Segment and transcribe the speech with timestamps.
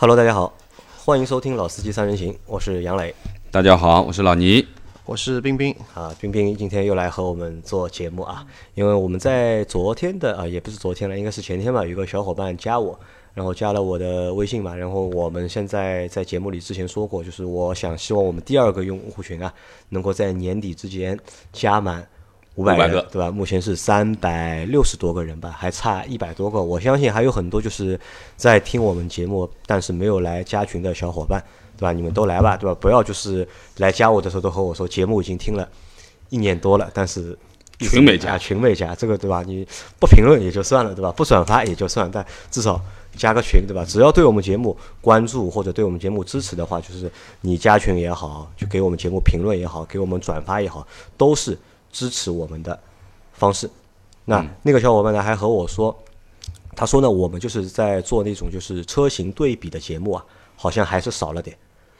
[0.00, 0.54] Hello，大家好，
[1.04, 3.12] 欢迎收听《老司机三人行》，我是杨磊。
[3.50, 4.64] 大家好，我是老倪。
[5.04, 12.96] 我是冰冰啊，冰冰今天又来和我们做节目啊，因为我们在昨天的啊，也不是昨天了，应该是前天吧，有个小伙伴加我，
[13.34, 19.52] 然后加了我的微信嘛，然后我们现在在节目里之前说过，就是我想希望我们第二个用户群啊，
[19.88, 21.18] 能够在年底之前
[21.52, 22.06] 加满
[22.58, 23.30] 五百个，对吧？
[23.30, 27.98] 目前是三百六十多个人吧，还差一百多个，我相信还有很多就是
[28.36, 31.42] 在听我们节目，但是没有来加群的小伙伴。
[31.78, 31.92] 对吧？
[31.92, 32.76] 你们都来吧，对吧？
[32.80, 33.46] 不要就是
[33.76, 35.68] 来加我的时候都和我说节目已经听了
[36.28, 37.38] 一年多了，但是
[37.78, 39.44] 群没加，群没加，这个对吧？
[39.46, 39.64] 你
[40.00, 41.12] 不评论也就算了，对吧？
[41.12, 42.80] 不转发也就算，但至少
[43.14, 43.84] 加个群，对吧？
[43.84, 47.08] 只要对我们节目关注或者对我们节目支持的话，就是
[47.42, 50.84] 你加群也好，就给我们节目评论也好，给我们转发也好，
[51.16, 51.56] 都是
[51.90, 52.78] 支持我们的
[53.32, 53.68] 方式。
[54.24, 55.96] 那那个小伙伴呢，还和我说，
[56.76, 60.24] 他说呢，我们就是在做那种就是车型对比的节目啊，
[60.56, 61.56] 好像还是少了点。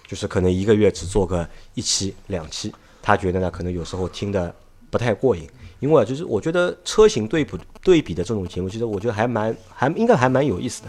[0.07, 4.55] 就是可能一个月只做个一期两期，他觉得呢，可能有时候听的
[4.91, 5.49] 不太过瘾。
[5.81, 10.89] 因为就是我觉得车型对比对比的这种节目，其实我觉得还蛮还应该还蛮有意思的。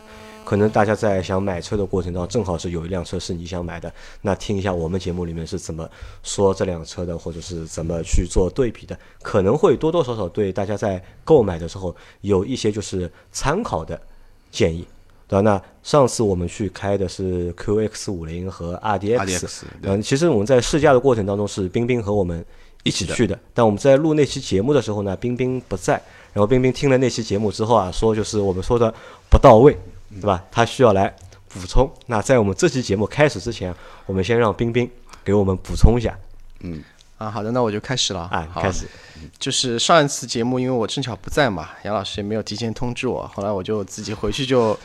[0.49, 5.87] 可能大家在想买车的过程当中，正好是有一辆车是你想买的，那听一下我们节目里面是怎么
[6.23, 14.01] 说这辆车的，或者是怎么去做对比的，可能会多多少少对大家在购买的时候有一些就是参考的
[14.49, 14.87] 建议。
[15.27, 15.41] 对吧？
[15.41, 22.43] 那上次我们去开的是 QX 五零和 RDX，嗯，其实我们在试驾的过程当中是冰冰和我们
[22.81, 23.37] 一起去的。
[23.53, 26.01] 但我们在录那期节目的时候呢，冰冰不在。
[26.33, 28.91] 然后冰冰听了那期节目之后啊，说就是我们说的
[29.29, 29.77] 不到位，
[30.15, 30.43] 对吧？
[30.51, 31.13] 他需要来
[31.47, 31.89] 补充。
[32.07, 33.73] 那在我们这期节目开始之前，
[34.05, 34.89] 我们先让冰冰
[35.23, 36.17] 给我们补充一下。
[36.61, 36.83] 嗯，
[37.17, 38.85] 啊，好的，那我就开始了啊，开始。
[39.37, 44.77] 就是上一次节目，因为我正巧不在嘛，杨老师也没有提前通知我，后来我就自己回去就。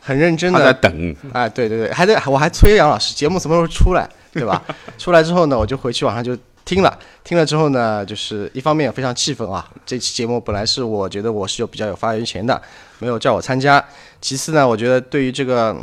[0.00, 4.64] 很认真的在等，哎，对对对，还在，我还催杨老师节目什么时候出来，对吧？
[4.96, 6.34] 出来之后呢，我就回去晚上就
[6.68, 12.60] 听了，听了之后呢，就是一方面非常气愤啊，这期节目本来是我觉得我是有比较有发言权的，
[12.98, 13.82] 没有叫我参加。
[14.20, 15.74] 其次呢，我觉得对于这个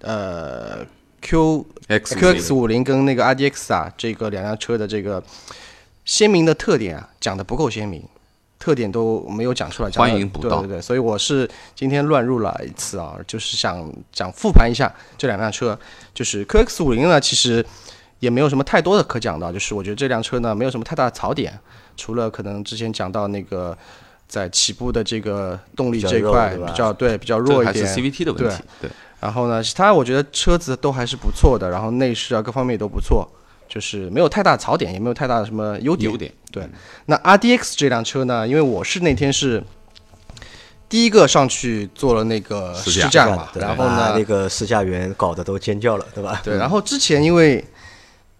[0.00, 0.78] 呃
[1.22, 5.20] Q X Q X 五零跟那个 R D X 啊，这个两辆车的这个
[6.04, 8.00] 鲜明的特点啊，讲的不够鲜明。
[8.60, 10.60] 特点都没有讲出来，欢迎补刀。
[10.60, 15.78] 对对对，所以我是今天乱入了一次啊，就是想讲复盘一下这两辆车。
[16.12, 17.64] 就是 QX 五零呢，其实
[18.20, 21.58] 也没有什么太多的可讲的，就是我觉得这辆车呢没有什么太大的槽点，
[21.96, 23.76] 除了可能之前讲到那个
[24.26, 28.62] 在起步的这个动力这块比较对比较弱一点，还是 CVT 的问题。
[28.80, 28.90] 对。
[29.20, 33.28] 然后呢，其他我觉得车子都还是不错的，然后内饰啊各方面也都不错。
[33.68, 36.10] 就是没有太大槽点，也没有太大的什么优点。
[36.10, 36.66] 优点对。
[37.04, 38.48] 那 R D X 这辆车呢？
[38.48, 39.62] 因为我是那天是
[40.88, 46.40] 第一个上去做了那个试驾嘛，然后呢，那个试驾员搞得都尖叫了，对吧？
[46.42, 46.56] 对。
[46.56, 47.62] 然后之前因为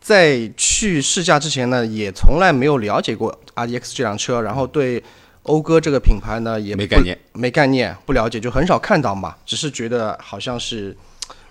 [0.08, 5.02] 在去试驾之前呢，也从来没有了解过 R D X 这辆车，然后对
[5.42, 10.96] 讴歌这个品牌呢也没概念，没概念，不了解，就很少看到嘛，只是觉得好像是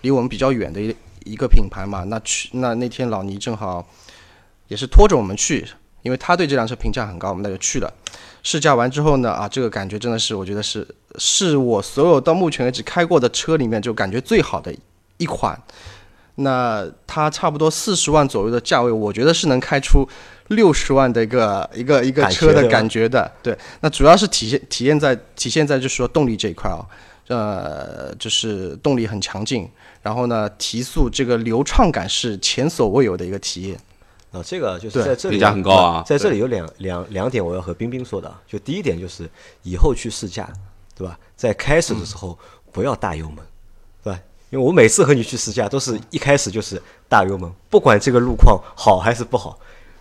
[0.00, 0.96] 离我们比较远的一。
[1.24, 3.86] 一个品牌嘛，那去那那天老倪正好
[4.68, 5.66] 也是拖着我们去，
[6.00, 7.92] 因为他对这辆车评价很高，我们那就去了。
[8.42, 10.88] 试驾完之后呢，啊，这个感觉真的是，我觉得是
[11.18, 14.74] 是我所有到目前为止开过的车里面就感觉最好的
[15.18, 15.60] 一款。
[16.38, 20.08] 那它差不多四十万左右的价位，我觉得是能开出
[20.48, 23.30] 六十万的一个一个一个车的感觉的。
[23.42, 26.84] 对，那主要是体现体现在体现在就是说动力这一块啊。
[27.28, 29.68] 呃，就是动力很强劲，
[30.00, 33.78] 然后呢，提速这个流畅感是前所未有的一个体验。
[34.32, 36.02] 啊，这个就是在这里评价很高啊。
[36.06, 39.28] 在这里有两两两点我要和冰冰说的，就第一点就是
[39.62, 40.48] 以后去试驾，
[40.96, 41.18] 对吧？
[41.36, 42.38] 在开始的时候
[42.72, 43.44] 不要大油门，
[44.02, 44.18] 对吧？
[44.50, 49.58] 因为我每次和你去试驾都是一开始就是大油门，不管这个路况好还是不好，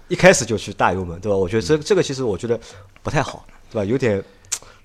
[0.07, 1.37] 一开始就去大油门，对吧？
[1.37, 2.59] 我觉得这这个其实我觉得
[3.01, 3.85] 不太好，对吧？
[3.85, 4.23] 有点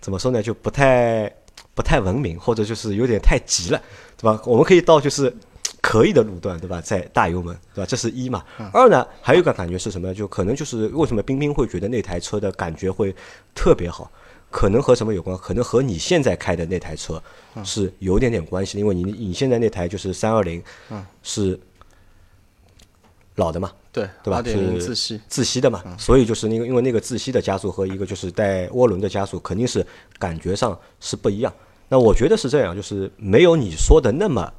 [0.00, 1.32] 怎么说呢，就不太。
[1.74, 3.80] 不太文明，或者就是有点太急了，
[4.18, 4.38] 对吧？
[4.44, 5.34] 我们可以到就是
[5.80, 6.82] 可以的路段，对吧？
[6.82, 7.86] 在大油门，对吧？
[7.88, 8.44] 这是一嘛。
[8.74, 10.12] 二呢，还有一个感觉是什么？
[10.12, 13.14] 就可能就是为什么冰冰会觉得那台车的感觉会
[13.54, 14.10] 特别好？
[14.52, 15.36] 可能和什么有关？
[15.38, 17.20] 可能和你现在开的那台车
[17.64, 20.62] 是有点点关系，因为你你现在那台就是三二零，
[21.24, 21.58] 是
[23.34, 23.72] 老的嘛。
[23.94, 24.42] 对对吧？
[24.42, 29.86] 是自吸自吸的嘛，所以就是那个因为那个自吸的加速和一个就是带涡轮的加速，肯定是
[30.18, 31.52] 感觉上是不一样。
[31.90, 34.50] 那我觉得是这样，就是没有你说的那么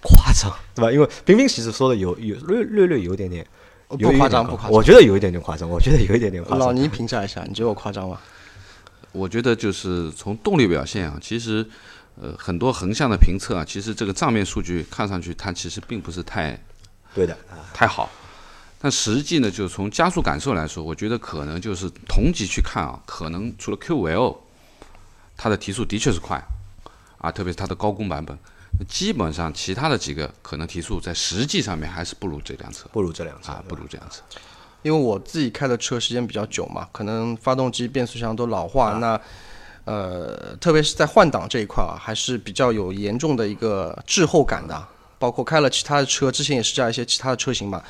[0.00, 0.92] 夸张，对吧？
[0.92, 3.44] 因为冰冰其实说的有有略略略有点点
[3.88, 4.70] 不夸张，不夸张。
[4.70, 6.60] 我觉得有一点点夸张，我觉得有一点点夸张。
[6.60, 8.20] 老倪评价一下，你觉得我夸张吗？
[9.12, 11.66] 我觉得就是从动力表现啊，其实
[12.20, 16.58] 呃，很多横向的评测啊，其实这个账面数据看上去它其实并不是太
[17.14, 18.10] 对的啊，太好，
[18.80, 24.36] 但实际呢，就是从加速感受来说，我觉得可能就是同级去看啊，可能除了 Q5L，
[25.36, 26.42] 它的提速的确是快
[27.18, 28.36] 啊，特别是它的高功版本，
[28.88, 34.22] 基本上其他的几个可能提速在实际上面还是不如这辆车不如这辆车啊，不如这辆车。
[34.82, 39.20] 因为我自己开的车时间比较久嘛，可能发动机、变速箱都老化，那
[39.84, 44.86] 呃，特别是在换挡这一块啊，还是比较有严重的一个滞后感的。
[45.18, 47.82] 包括开了其他的车，之前也试驾一些其他的车型嘛，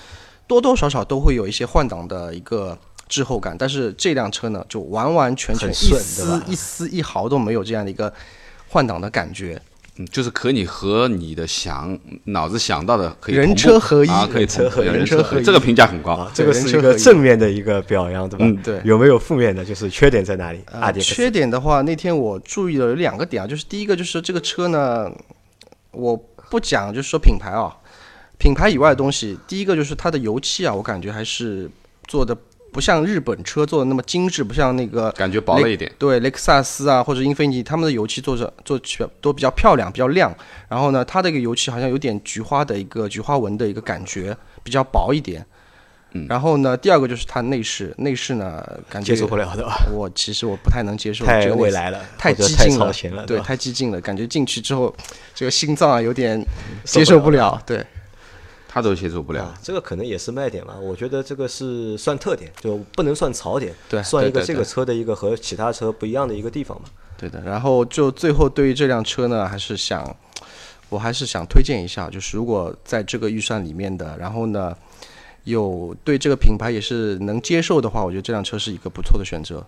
[0.46, 3.55] 多多少少都会有一些换挡的一个滞后感。
[3.58, 8.11] 但是这辆车呢，就完完全全一丝吧一丝一毫都没有这样的一个
[8.67, 9.61] 换挡的感觉。
[9.99, 16.12] 嗯，就是可你和你的想脑子想到的可以人车合一啊，可以车合人人车合一这个评价很高。
[16.12, 18.47] 啊，这个是一个正面的一个表扬，对吧？
[18.47, 19.65] 嗯对有没有负面的？
[19.65, 20.61] 就是缺点在哪里？
[20.71, 25.11] 呃缺点的话，那天我注意了有两个点啊，就是第一个就是这个车呢，
[25.91, 26.17] 我
[26.49, 27.77] 不讲就是说品牌啊，
[28.39, 31.69] 品牌以外的东西，第一个就是它的油漆啊，我感觉还是
[32.06, 32.37] 做的
[32.73, 35.91] 不像日本车做的那么精致，不像那个感觉薄了一点。
[35.99, 40.35] 对雷克萨斯啊或者英菲尼迪他们的油漆做着做起都比较漂亮，比较亮。
[40.69, 45.44] 然后呢，它的一个油漆好像有点菊花的一个菊花纹的一个感觉，比较薄一点。
[46.12, 49.87] 嗯然后呢，第二个就是它内饰，内饰呢感觉接受不了的吧？
[49.93, 54.94] 我其实我不太能接受，太这个未来了，太激进了了，对，太激进了，感觉进去之后，
[55.35, 56.43] 这个心脏啊有点
[56.82, 57.85] 接受不了，对，
[58.69, 59.43] 他都接受不了。
[59.43, 60.76] 啊，这个可能也是卖点吧。
[60.79, 66.88] 我觉得这个是算特点，就不能算槽点，对算一个这个车的一个和其他车不一样的一个地方嘛。
[67.17, 67.41] 对的。
[67.41, 70.15] 然后就最后对于这辆车呢，还是想，
[70.91, 74.76] 我还是想推荐一下，就是如果在这个预算里面的，然后呢，
[75.44, 79.64] 有对这个品牌也是能接受的话，我觉得这辆车是一个不错的选择。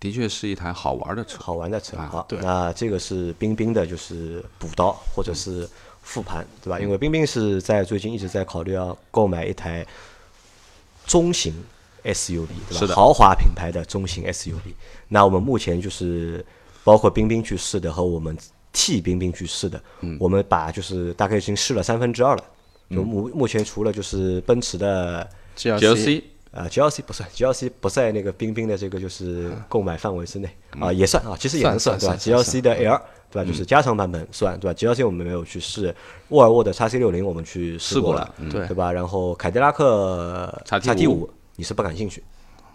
[0.00, 1.38] 的确是一台好玩的车。
[1.40, 1.96] 好玩的车。
[1.96, 5.68] 啊好，对那这个是冰冰的，就是补刀或者是
[6.08, 6.80] 复盘，对吧？
[6.80, 9.86] 因为冰冰是在最近一直在考虑要购买一台
[11.06, 11.52] 中型
[12.02, 12.80] SUV，对吧？
[12.80, 14.72] 是的豪华品牌的中型 SUV。
[15.08, 16.42] 那我们目前就是
[16.82, 18.34] 包括冰冰去试的和我们
[18.72, 19.78] 替冰冰去试的，
[20.18, 22.44] 我们把就是大概已经试了三分之二了。
[22.90, 25.28] 就目目前除了就是奔驰的
[25.58, 26.22] GLC
[26.52, 30.48] 啊，GLC 不算，GLC 不在那个冰冰的这个就是购买范围之内
[30.80, 33.48] 啊，也算啊，其实也能算对吧算算？GLC 的 L 对吧？
[33.48, 35.94] 就是加长版本算对吧？GLC 我们没有去试，
[36.28, 38.92] 沃尔沃的 x C 六零我们去试过了过了，对对吧？
[38.92, 42.22] 然后凯迪拉克 XT5 T 五你是不感兴趣，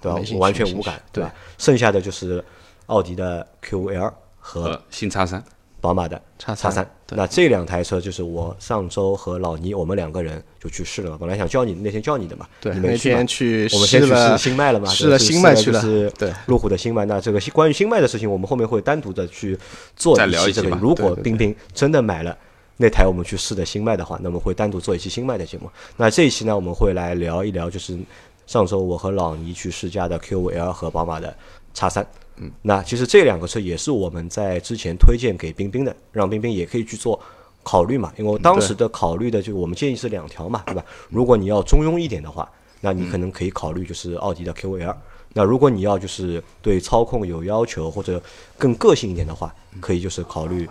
[0.01, 0.35] 对吧没兴？
[0.35, 1.33] 趣完全无感，对吧？
[1.57, 2.43] 剩下的就是
[2.87, 5.43] 奥迪的 Q 5 L 和和新叉三，
[5.83, 17.03] 宝马的 X3 叉三，那这两台车就是我上周和老倪我们两个人就去试了嘛，本来想叫你那天叫你的嘛，对，那你没去嘛天去我们先去试新迈了嘛，试了新迈去了就是对路虎的新迈。
[17.03, 19.59] 那这个关于新迈的事情，我们后面会单独的去
[19.97, 20.69] 做再一期这个。
[20.77, 22.37] 如果冰冰真的买了
[22.77, 25.69] 那台我们去试的新迈的话，那么会单独做一期新迈的节目。
[25.97, 27.99] 那这一期呢，我们会来聊一聊，就是
[28.47, 31.35] 上周我和老倪去试驾的 Q5L 和宝马的
[31.73, 32.07] 叉三。
[32.37, 37.19] 嗯，那其实这两个车也是我们在之前推荐给冰冰的，让冰冰也可以去做
[37.61, 38.11] 考虑嘛。
[38.17, 40.83] 因为我当时的考虑的就我们建议是两条嘛，对吧？
[41.09, 42.49] 如果你要中庸一点的话，
[42.81, 44.95] 那你可能可以考虑就是奥迪的 Q5L。
[45.35, 48.21] 那如果你要就是对操控有要求或者
[48.57, 50.67] 更个性一点的话，可以就是考虑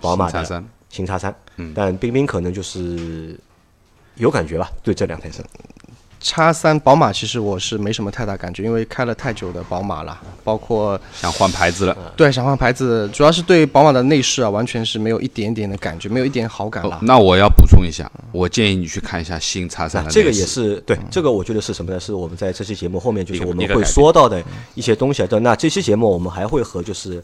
[0.00, 1.34] 宝马的新叉三新叉三。
[1.74, 3.38] 但冰冰可能就是
[4.16, 5.42] 有感觉吧，对这两台车。
[6.26, 11.96] 叉三宝马，其实我是没什么太大感觉，因为开了太久的宝马了，包括想换牌子了。
[12.16, 16.96] 对想换牌子，主要是对宝马的内饰啊，完全是没有一点点的感觉，没有一点好感了。
[16.96, 22.00] 哦那我要补充一下，我建议你去看一下新叉三这个也是对，这个我觉得是什么呢？
[22.00, 24.42] 是我们在这期节目后面就是我们会说到的
[24.74, 25.38] 一些东西对。
[25.38, 27.22] 那这期节目我们还会和就是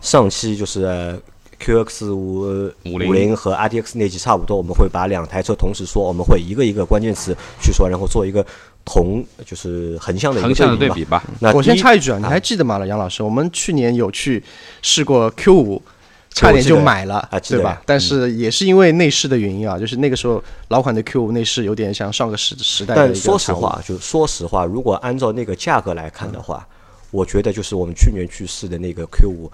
[0.00, 1.18] 上期就是呃
[1.60, 8.44] QX 五50五零和 RDX 那期差不多，我们会把两台车同时说，我们会一个一个关键词去说，然后做一个
[8.84, 11.22] 同就是横向的一个横向的对比吧。
[11.26, 13.22] 我那我先插一句啊，你还记得吗，杨老师？
[13.22, 14.42] 我们去年有去
[14.82, 15.82] 试过 Q 五，
[16.30, 17.80] 差点就买了啊，对吧？
[17.86, 26.66] 但是也是因为内饰的原因啊，就是那个时候老款的 Q 五内饰有点像上个时时代的但说实，话，就说实话，如果按照那个价格来看的话，
[27.10, 29.50] 我觉得就是我们去年去试的那个 Q 五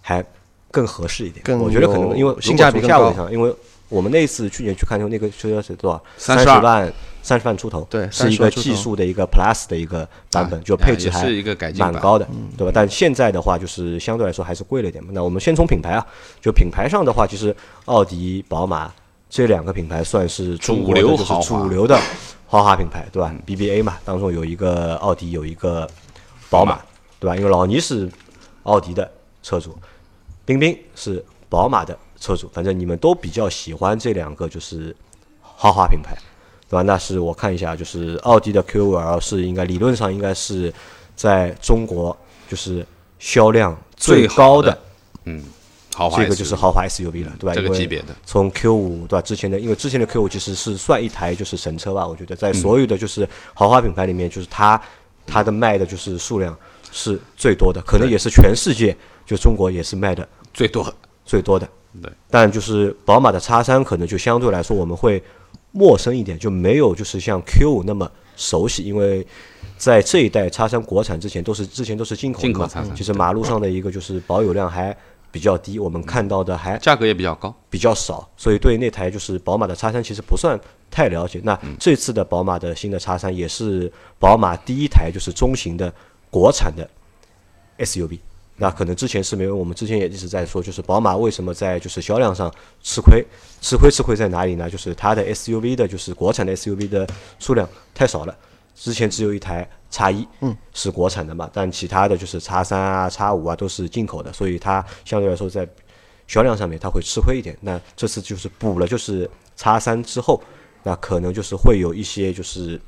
[0.00, 0.24] 还
[0.76, 1.42] 更合适一点。
[1.42, 3.54] 更我觉得可能因为性价比更高因为
[3.88, 6.02] 我们那一次去年去看那个车是多少？
[6.18, 6.92] 三32万，
[7.22, 12.28] 三十万出头，对是一30万出头个技术的一个 Plus 的一个版本，啊就配置还是一个改进蛮高的，
[12.58, 12.72] 对吧？
[12.74, 15.10] 但现在的话，就是相对来说还是贵了一点嘛。
[15.14, 16.04] 那我们先从品牌啊，
[16.42, 17.54] 就品牌上的话，其实
[17.86, 18.92] 奥迪、宝马
[19.30, 21.98] 这两个品牌算是主流豪华主流的
[22.46, 25.88] 豪华品牌，对吧？BBA 嘛，当中有一个奥迪，有一个
[26.50, 26.80] 宝马，
[27.20, 27.36] 对吧？
[27.36, 28.10] 因为老倪是
[28.64, 29.08] 奥迪的
[29.44, 29.76] 车主，
[30.46, 34.94] 冰冰是宝马的车主，反正你们都比较喜欢这两个就是
[35.42, 36.16] 豪华品牌，
[36.70, 36.82] 对吧？
[36.82, 40.72] 那是我看一下，就是奥迪的 Q5L 是应该理论上应该是
[41.14, 42.16] 在中国
[42.48, 42.86] 就是
[43.18, 44.78] 销量最高的，
[45.24, 45.42] 嗯，
[45.94, 47.54] 豪华这个就是豪华 SUV 了，对吧？
[47.54, 49.22] 这个级别的，从 Q 五对吧？
[49.22, 54.80] 之前的因为之前的 Q 五其实是算一台就是神车吧，我觉得在所有的就是豪华品牌里面，就是它
[55.26, 56.56] 它的卖的就是数量
[56.92, 60.94] 是最多的，可能也是全世界就中国也是卖的最多
[61.26, 61.68] 最多的。
[62.00, 65.22] 对，但就是宝马的叉三可能就相对来说我们会
[65.72, 69.26] 陌生一点，就没有就是像 Q 五那么熟悉，因为
[69.78, 74.94] 在这一代叉三国产之前都是之前都是进口进口叉三其实马路上的一个就是保有量还
[75.30, 77.54] 比较低，我们看到的还价格也比较高。
[77.70, 80.58] 比较少，所以对那台就是宝马的叉三其实不算
[80.90, 81.40] 太了解。
[81.44, 85.92] 那这次的宝马的新的叉三也是宝马第一台就是中型的
[86.30, 86.88] 国产的
[87.78, 88.18] SUV。
[88.58, 93.24] 那可能之前是没有，我们之前也一直在说，就是宝马为什么在就是销量上吃亏？
[93.60, 94.70] 吃亏吃亏在哪里呢？
[94.70, 97.06] 就是它的 SUV 的，就是国产的 SUV 的
[97.38, 98.36] 数量太少了。
[98.74, 105.66] 之前只有一台叉一，嗯，是国产的嘛，但其他的就是叉三啊、叉五啊都是进口的，所以它相对来说在
[106.26, 107.56] 销量上面它会吃亏一点。
[107.60, 110.42] 那这次就是补了就是叉三之后，
[110.82, 112.80] 那可能就是会有一些就是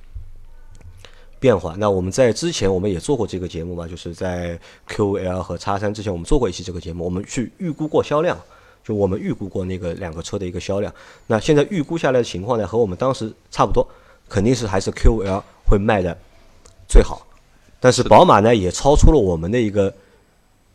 [1.40, 1.74] 变化。
[1.78, 8.38] 那我们在之前我们也做过这个节目嘛，就是在 QL 和叉三之前我们做过一期这个节目，我们去预估过销量，
[8.84, 10.92] 就我们预估过那个两个车的一个销量。
[11.26, 13.86] 那现在预估下来的情况呢，和我们当时差不多，
[14.28, 16.16] 肯定是还是 QL 会卖的
[16.88, 17.26] 最好。
[17.80, 19.94] 但是宝马呢也超出了我们的一个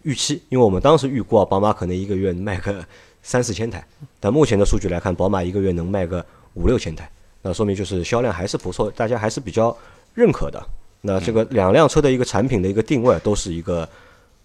[0.03, 2.84] 预期，因为我们当时预估啊，宝马可能一个月卖个
[3.22, 3.86] 三四千台，
[4.20, 7.10] 但目前的数据来看，宝马一个月能卖个五六千台，
[7.41, 9.75] 那说明就是销量还是不错，大家还是比较
[10.13, 10.63] 认可的。
[11.01, 13.88] 那这个两辆车的一个产品的一个定位都是一个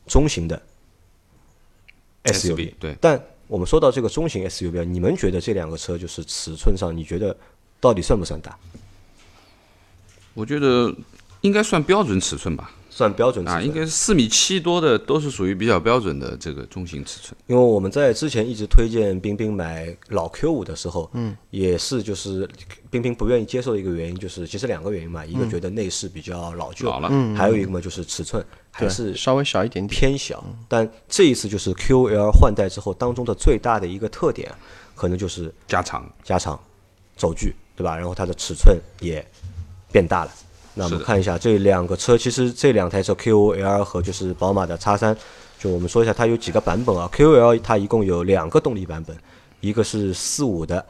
[0.06, 0.60] 中型的
[2.25, 7.37] SUV，对，但我们说到这个中型 SUV，啊你们觉得这两个车就是尺寸上，你觉得
[7.78, 8.58] 到底算不算大？
[10.34, 10.94] 我觉得
[11.40, 12.72] 应该算标准尺寸吧。
[12.99, 17.33] 算标准尺啊，应该是四米七多的，都是属于比较标准的这个中型尺寸。
[17.47, 22.49] 因为我们在之前一直推荐冰冰买老 Q 五的时候，嗯，也是就是
[22.90, 29.88] 冰冰不愿意接受的一个原因，就是其实两个原因嘛，一个觉得内饰比较老旧，老了还有一个嘛就是尺寸还是稍微小一点点。
[29.88, 30.45] 偏小。
[30.67, 34.52] 但这一次就是 QL 换代之后当中的最大的一个特点，
[34.97, 36.59] 可能就是加长，加长
[37.17, 37.97] 轴距，对吧？
[37.97, 39.25] 然后它的尺寸也
[39.93, 40.33] 变大了。
[40.78, 45.16] 那我们看一下这两个车，其实这两台车 QL 和就是宝马的叉三，
[45.58, 49.16] 就我们说一下它有几个版本啊？QL 它一共有两个动力版本，
[49.61, 50.87] 一个是四五的，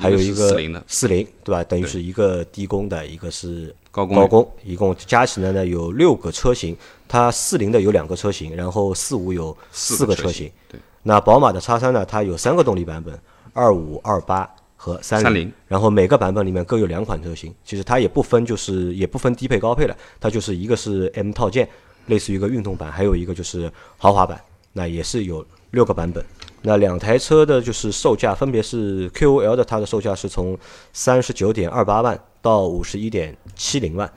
[0.00, 1.62] 还有一个四零的四零，对吧？
[1.62, 6.76] 等于是一个低功的，一个是高功高功，一共加起来呢有六个车型。
[7.06, 10.50] 它四零的有两个车型，然后四五有四个车型。
[10.68, 13.16] 对，那宝马的叉三呢，它有三个动力版本，
[13.52, 17.52] 二五、二八和三30然后每个版本里面各有两款车型。
[17.64, 21.68] 其实它也不分，就是也不分低配高配了，它就是一个是 M 套件，
[22.06, 24.40] 类似于一个运动版，还有一个就是豪华版，
[24.72, 26.24] 那也是有六个版本。
[26.62, 30.56] 那两台车的就是售价分别是 QOL 的，它的售价是从
[30.92, 34.10] 三十九点二八万到五十一点七零万。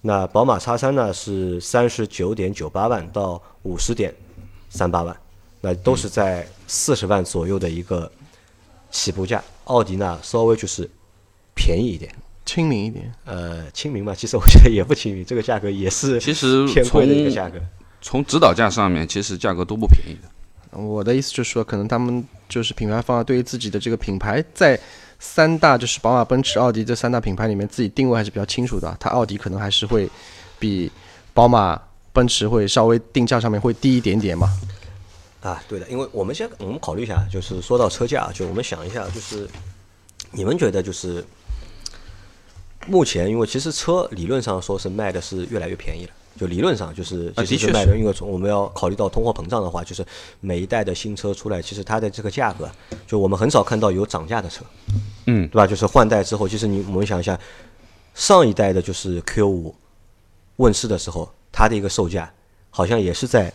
[0.00, 4.14] 那宝马叉三呢是三十九点九八万到五十点
[4.70, 5.16] 三八万，
[5.60, 8.10] 那都是在四十万左右的一个
[8.90, 9.42] 起步价。
[9.66, 10.88] 奥迪呢稍微就是
[11.54, 12.12] 便宜一点，
[12.44, 17.60] 亲民一点，呃，亲民嘛，其实我觉得也不亲民，这个价格也是其实 偏贵的一个价格。
[18.00, 20.78] 从指导价上面，其实价格都不便宜的。
[20.78, 24.78] 我的意思就是说，可能他们就是品牌方啊，对于自己的这个品牌，在
[25.18, 28.96] 三大就是宝马、奔驰、奥迪这三大品牌里面，自己定位还是比较清楚的啊。
[29.00, 30.08] 它奥迪可能还是会
[30.58, 30.92] 比
[31.32, 31.80] 宝马、
[32.12, 34.46] 奔驰会稍微定价上面会低一点点嘛。
[35.46, 39.48] 啊，对的，因为我们先我们考虑一下，就是说到车价，就我们想一下，就是
[40.32, 41.24] 你们觉得就是
[42.86, 50.04] 目前，因为其实车理论上说是卖的是越来越便宜了，就理论上就是其实卖的，因为从我们要考虑到通货膨胀的话，就是
[50.40, 52.68] 每一代的新车出来，其实它的这个价格，
[53.06, 54.64] 就我们很少看到有涨价的车，
[55.26, 55.66] 嗯，对吧？
[55.66, 57.38] 就是换代之后，其实你我们想一下，
[58.14, 59.74] 上一代的就是 Q 五
[60.56, 62.32] 问世的时候，它的一个售价
[62.70, 63.52] 好像也是在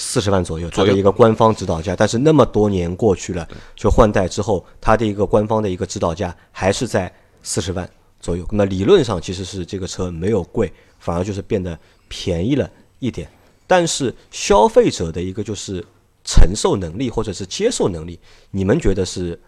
[0.00, 1.96] 四十万左右，它左右的一个官方指导价。
[1.96, 7.12] 但是那么多年过去了，就换代之后，它的一个官方的一个指导价还是在
[7.42, 7.90] 四十万
[8.20, 8.46] 左右。
[8.52, 11.76] 那么理论上其实是这个车没有贵，反而就是变得
[12.06, 13.28] 便宜了一点。
[13.66, 15.84] 但是消费者的一个就是
[16.22, 18.20] 承受能力或者是接受能力，
[18.52, 19.38] 你们觉得是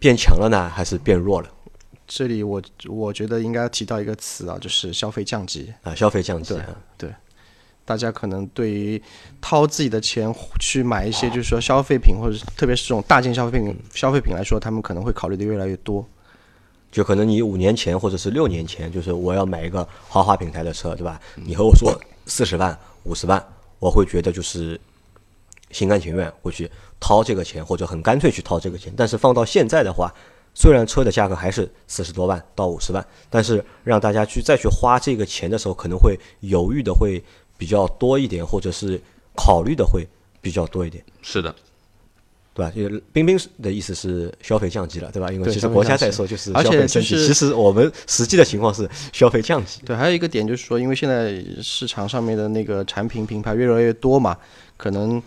[0.00, 1.48] 变强了呢，还是变弱了？
[2.06, 5.72] 这里我我觉得应该提到一个词啊，就是消费降级。
[5.82, 6.76] 啊，消费降级啊，
[7.84, 9.00] 大家可能对于
[9.40, 16.04] 掏自己的钱去买一些就是说消费品，或者是特别是这种大件消费品消费品来说，他们可能会考虑的越来越多。
[16.90, 21.20] 就可能你五年前或者是六年前，就是我要买一个豪华品牌的车，对吧？
[21.34, 21.92] 你和我说
[22.26, 23.44] 四十万、五十万，
[23.80, 24.80] 我会觉得就是
[25.72, 28.92] 心甘情愿会去掏这个钱，或者很干脆去掏这个钱。
[28.96, 30.14] 但是放到现在的话，
[30.54, 37.20] 虽然车的价格还是四十多万到五十万，但是让大家去再去花这个钱的时候，可能会犹豫的会
[37.56, 39.00] 比较多一点，或者是
[39.34, 40.06] 考虑的会
[40.40, 41.02] 比较多一点。
[41.22, 41.54] 是的，
[42.52, 42.72] 对吧？
[42.74, 45.30] 就是冰冰的意思是消费降级了，对吧？
[45.32, 49.80] 因为其实国家在说就是而且消费升级，就是其实我们实际的情况是消费降级。
[49.84, 54.36] 对，还有一个点就是说，因为现在市场上面的那个产品品牌越来越多嘛，
[54.76, 55.22] 可能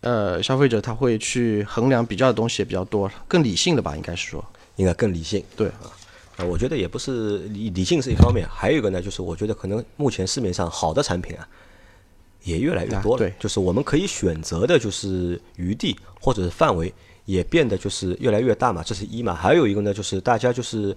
[0.00, 4.44] 呃消费者他会去衡量比较的东西也比较多，更理性的吧，应该是说。
[4.76, 5.42] 应该更理性。
[5.56, 5.90] 对啊，
[6.38, 11.46] 啊，我觉得也不是理理性是一方面，还有一个呢，就是我觉得可能目前市面上好的产品啊，
[12.44, 13.30] 也越来越多了。
[13.40, 16.92] 就是我们可以选择的，就是余地或者是范围
[17.24, 19.34] 也变得就是越来越大嘛，这是一嘛。
[19.34, 20.96] 还有一个呢，就是大家就是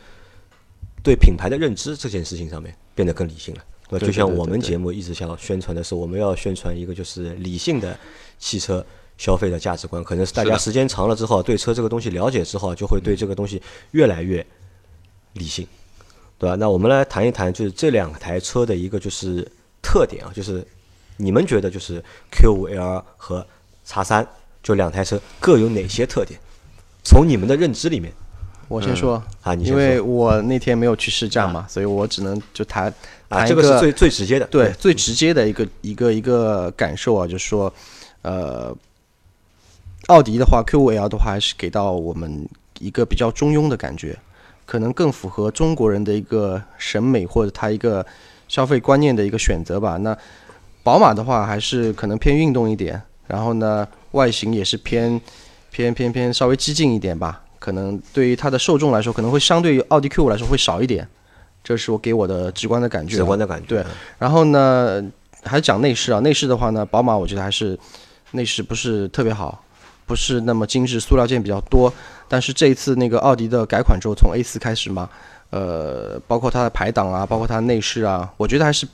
[1.03, 3.63] 对品牌的认知这件事情上面变得更理性了。
[3.89, 4.05] 对吧？
[4.05, 7.97] 对就像我们节目一直想要宣传的是，我们要宣传一个就是理性的
[8.37, 8.85] 汽车
[9.17, 10.01] 消费的价值观。
[10.03, 14.45] 可能是大家时间长了之后，对车这个东西了解之后，就会对这个东西越来越
[15.33, 15.67] 理性，
[16.37, 16.55] 对吧？
[16.55, 19.49] 那我们来谈一谈，就是这两台车的一个就是
[19.81, 20.65] 特点啊，就是
[21.17, 23.45] 你们觉得就是 Q 五 L 和
[23.85, 24.27] 叉三，
[24.61, 26.39] 就两台车各有哪些特点？
[27.03, 28.11] 从你们的认知里面。
[28.67, 32.85] 我先说，啊，你先因为我那天没有去试驾嘛，所以我只能就谈
[33.27, 37.73] 啊，这个是最最直接的，对最直接的一个一个一个感受啊，就是说，
[38.21, 38.73] 呃，
[40.07, 42.47] 奥迪的话，Q 五 L 的话，还是给到我们
[42.79, 44.17] 一个比较中庸的感觉，
[44.71, 48.05] 可能更符合中国人的一个审美或者他一个
[48.47, 49.97] 消费观念的一个选择吧。
[49.97, 50.17] 那
[50.81, 55.19] 宝马的话，还是可能偏运动一点，然后呢，外形也是偏
[55.71, 57.41] 偏偏偏稍微激进一点吧。
[57.59, 61.05] 可能对于它的受众来说，可能会相对于奥迪 Q 五来说会少一点，
[61.61, 63.17] 这是我给我的直观的感觉啊。
[63.17, 63.67] 直观的感觉。
[63.67, 63.83] 对
[64.19, 65.03] 然后呢，
[65.43, 67.77] 还讲内饰啊，内饰的话呢，宝马我觉得还是
[68.31, 69.61] 内饰不是特别好，
[70.11, 71.91] 不是那么精致，塑料件比较多。
[72.27, 75.09] 但是这一次那个奥迪的改款之后，从 A 四开始嘛，
[75.51, 78.85] 呃，包括它的排档啊，包括它的内饰啊，我觉得还是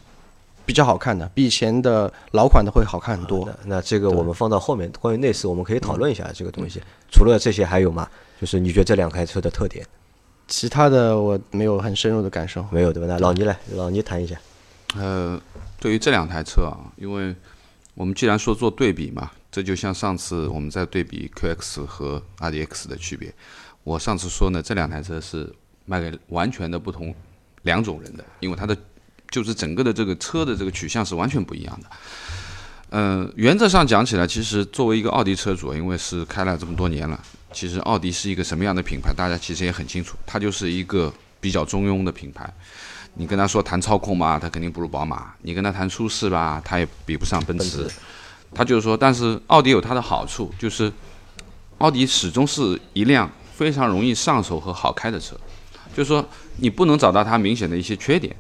[0.64, 3.44] 比较好看的，比以前的老款的会好看很多。
[3.48, 6.80] 那那这个我们放到后面，关于内饰我们可以讨论一下这个东西。
[7.12, 8.08] 除了这些还有吗？
[8.40, 9.84] 就是你觉得这两台车的特点
[10.48, 12.64] 其他的我没有很深入的感受。
[12.70, 13.08] 没有对吧？
[13.10, 14.36] 那老倪来，老倪谈一下。
[14.96, 15.42] 呃，
[15.80, 17.36] 对于这两台车啊，因为
[17.96, 23.34] 我们既然说做对比嘛，这就像上次我们在对比 QX 和 RDX 的区别。
[23.84, 25.52] 我上次说呢，这两台车是
[25.86, 27.12] 卖给完全的不同
[27.64, 28.78] 两种人的，因为它的
[29.32, 31.90] 就是整个的这个车的这个取向是完全不一样的。
[32.92, 37.20] 嗯、原则上讲起来，其实作为一个奥迪车主，因为是开了这么多年了，
[37.52, 42.48] 其实奥迪是一个什么样的品牌，大家其实也很清楚，它就是一个比较中庸的品牌。
[43.16, 47.78] 你跟他说谈操控嘛，他肯定不如宝马；你跟他谈舒适吧，他也比不上奔驰。
[47.78, 47.96] 奔驰
[48.54, 50.92] 他就是说，但是奥迪有它的好处，就是
[51.80, 55.36] 奥迪始终是一辆非常容易上手和好开的车。
[55.96, 56.24] 就是说，
[56.58, 58.36] 你不能找到它明显的一些缺点，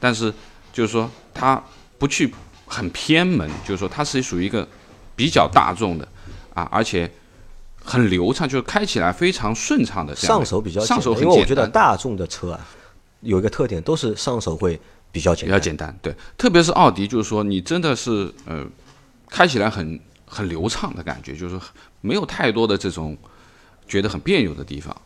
[0.00, 0.32] 但是
[0.72, 1.62] 就是说，它
[1.98, 2.32] 不去
[2.66, 4.66] 很偏门，就是说，它是属于一个
[5.14, 6.08] 比较大众的
[6.54, 7.10] 啊，而且
[7.82, 11.46] 很流畅，就是开起来非常顺畅的上手比较上手简单因为我。
[11.46, 12.66] 觉得大众的车啊，
[13.20, 14.80] 有一个特点都是上手会
[15.12, 15.48] 比较简单。
[15.48, 18.64] 比较简单，对，特别是奥迪，就是说你真的是呃，
[19.28, 21.58] 开起来很很流畅的感觉，就是
[22.00, 23.16] 没有太多的这种
[23.86, 24.96] 觉得很别扭的地方。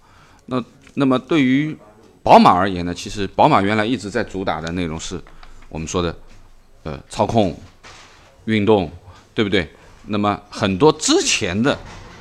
[0.46, 0.62] 那
[0.94, 1.76] 那么对于
[2.22, 5.20] 宝马而言呢，其实宝马原来一直在主打的内容是
[5.68, 6.16] 我们说的
[6.83, 7.59] 呃操控、
[8.46, 8.90] 运动，
[9.35, 9.70] 对不对？
[10.07, 11.78] 那么很多之前的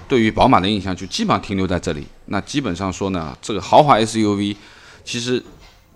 [0.08, 2.06] 对于宝马的印象就基本上停留在这里。
[2.26, 4.56] 那基本上说呢，这个豪华 SUV
[5.06, 5.42] 其实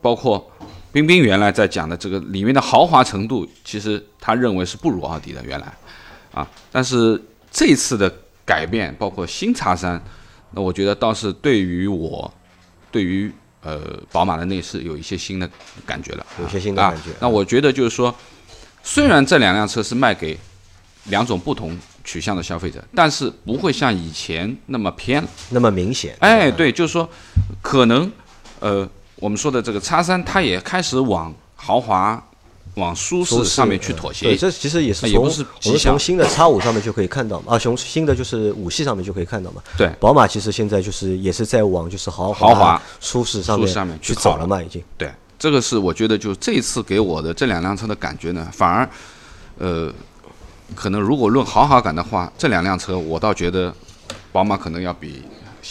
[0.02, 0.50] 包括
[0.92, 5.74] 冰冰原来在讲的这个里面的豪华程度，其实他认为是不如奥迪的原来
[6.34, 8.14] 啊，但是这次的
[8.46, 10.02] 改变，包括新叉三，
[10.52, 12.32] 那我觉得倒是对于我，
[12.92, 13.80] 对于呃
[14.12, 15.50] 宝马的内饰有一些新的
[15.86, 18.14] 感觉了，有些新的啊感觉那我觉得就是说，
[18.84, 20.38] 虽然这两辆车是卖给
[21.06, 25.24] 两种不同取向的消费者，但是不会像以前那么偏。
[25.50, 26.16] 那么明显。
[26.20, 27.10] 哎，对，就是说，
[27.62, 28.12] 可能
[28.60, 28.88] 呃，
[29.22, 32.22] 我们说的这个叉三，它也开始往豪华、
[32.74, 34.40] 往舒舒适适上面去妥协对，协。
[34.40, 39.62] 这其实也是从也不是我们从新的叉五上面就可以看到嘛，啊，从新的就是五系上面就可以看到嘛。
[39.78, 44.84] 对宝马其实现在就是也是在往就是豪华、豪华舒适上舒适上面去走了嘛，已经。
[44.98, 48.90] 对，这个是我觉得就这次给我的这两辆车的感觉呢，反而
[49.60, 49.94] 呃，
[50.74, 53.72] 可能如果论豪华感的话，这两辆车我倒觉得
[54.32, 55.22] 宝马可能要比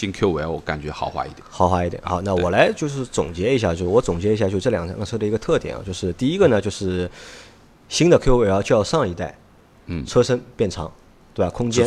[0.00, 1.42] 新 Q5L 感觉豪华一点。
[1.50, 2.02] 豪华一点。
[2.02, 7.10] 好，那我来就是总结一下，就是我总结一下，就这两辆车的一个特点啊，就是第一个呢，就是
[7.90, 9.36] 新的 Q5L 较上一代，
[9.84, 10.90] 嗯车身变长，
[11.34, 11.50] 对吧？
[11.50, 11.86] 空间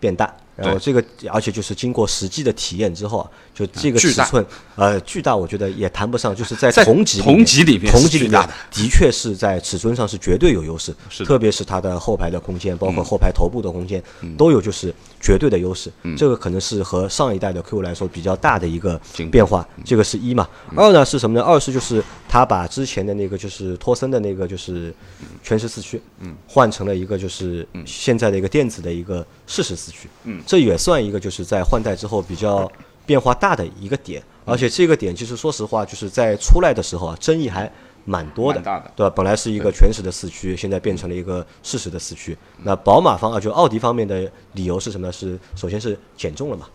[0.00, 3.30] 变大，然后这个而且就是经过实际的体验之后啊，
[3.66, 4.44] 就这个尺寸，
[4.76, 14.02] 呃，巨大，我觉得也谈不上，就是在在同级同级里面同级里面的的确是在尺寸上是绝对有优势，是特别是它的后排的空间，包括后排头部的空间，
[14.36, 15.90] 都有就是绝对的优势。
[16.16, 20.48] 这个可能是和上一代的 Q 来说比较大的一个变化，这个是一嘛。
[20.76, 21.44] 二呢是什么呢？
[21.44, 24.94] 二是就是它把之前的那个就是托森的那个就是
[25.42, 32.70] 全时四驱，嗯，换成了一个就是现在的一个电子的一个适时四驱，嗯，这也算一个就是在换代之后比较
[33.06, 34.22] 变化大的一个点。
[34.44, 37.70] 而且这个点其实说实话，就是在出来的时候啊，争议还
[38.04, 39.12] 蛮多的，的对吧？
[39.14, 42.36] 本来是一个全时的四驱，现在变成了一个适时的四驱。
[42.64, 45.12] 那宝马方啊，就奥迪方面的理由是什么呢？
[45.12, 46.66] 是首先是减重了嘛，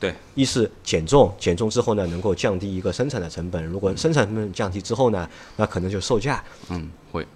[0.00, 3.62] 对，一是减重，减重之后呢，能够降低一个生产的成本。
[3.66, 7.26] 如果生产成本降低之后呢，那可能就售价嗯，会，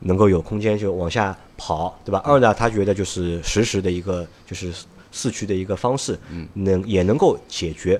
[0.00, 2.22] 能够有空间就往下跑，对吧？
[2.24, 4.72] 二呢，他觉得就是实时的一个就是
[5.16, 7.98] 四驱的一个方式，嗯，能也能够解决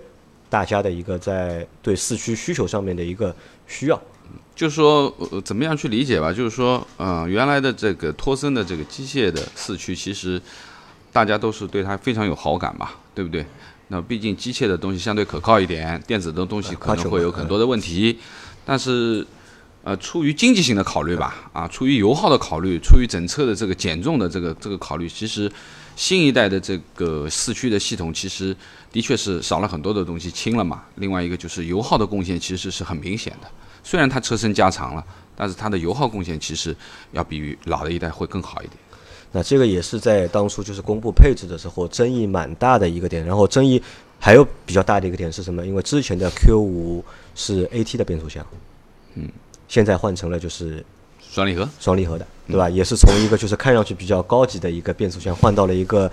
[0.50, 3.34] 大家的一个在对四驱需求上面的一个
[3.66, 3.98] 需要。
[4.54, 6.30] 就是说、呃、怎么样去理解吧？
[6.30, 10.40] 就是说，嗯、原来的这个托森的这个机械的四驱，其实
[11.10, 13.46] 大家都是对它非常有好感吧，对不对？
[13.88, 18.18] 那毕竟机械的东西相对可靠一点，电子的东西可能会有很多的问题，
[18.66, 19.26] 但是。
[19.86, 25.48] 呃，出于经济性的考虑吧，啊，出于油耗的考虑，出于整车的这个减重的这个这个考虑，其实
[25.96, 28.54] 新一代的这个四驱的系统其实
[28.92, 30.84] 的确是少了很多的东西，轻了嘛。
[30.96, 33.48] 另外一个就是油耗的贡献其实是很明显的，
[33.82, 35.04] 虽然它车身加长了，
[35.34, 36.76] 但是它的油耗贡献其实
[37.12, 38.76] 要比老的一代会更好一点。
[39.32, 43.82] 那这个也是在当初就是公布配置的时候争议蛮大的一个点，然后争议
[44.20, 45.66] 还有比较大的一个点是什么？
[45.66, 47.04] 因为之前的 Q 五
[47.34, 48.46] 是 AT 的变速箱，
[49.14, 49.28] 嗯，
[49.66, 50.84] 现在换成了就是
[51.30, 52.68] 双离合，双离合的，对吧？
[52.70, 56.10] 也是从一个就是看上去比较高级的一个变速箱换到了一个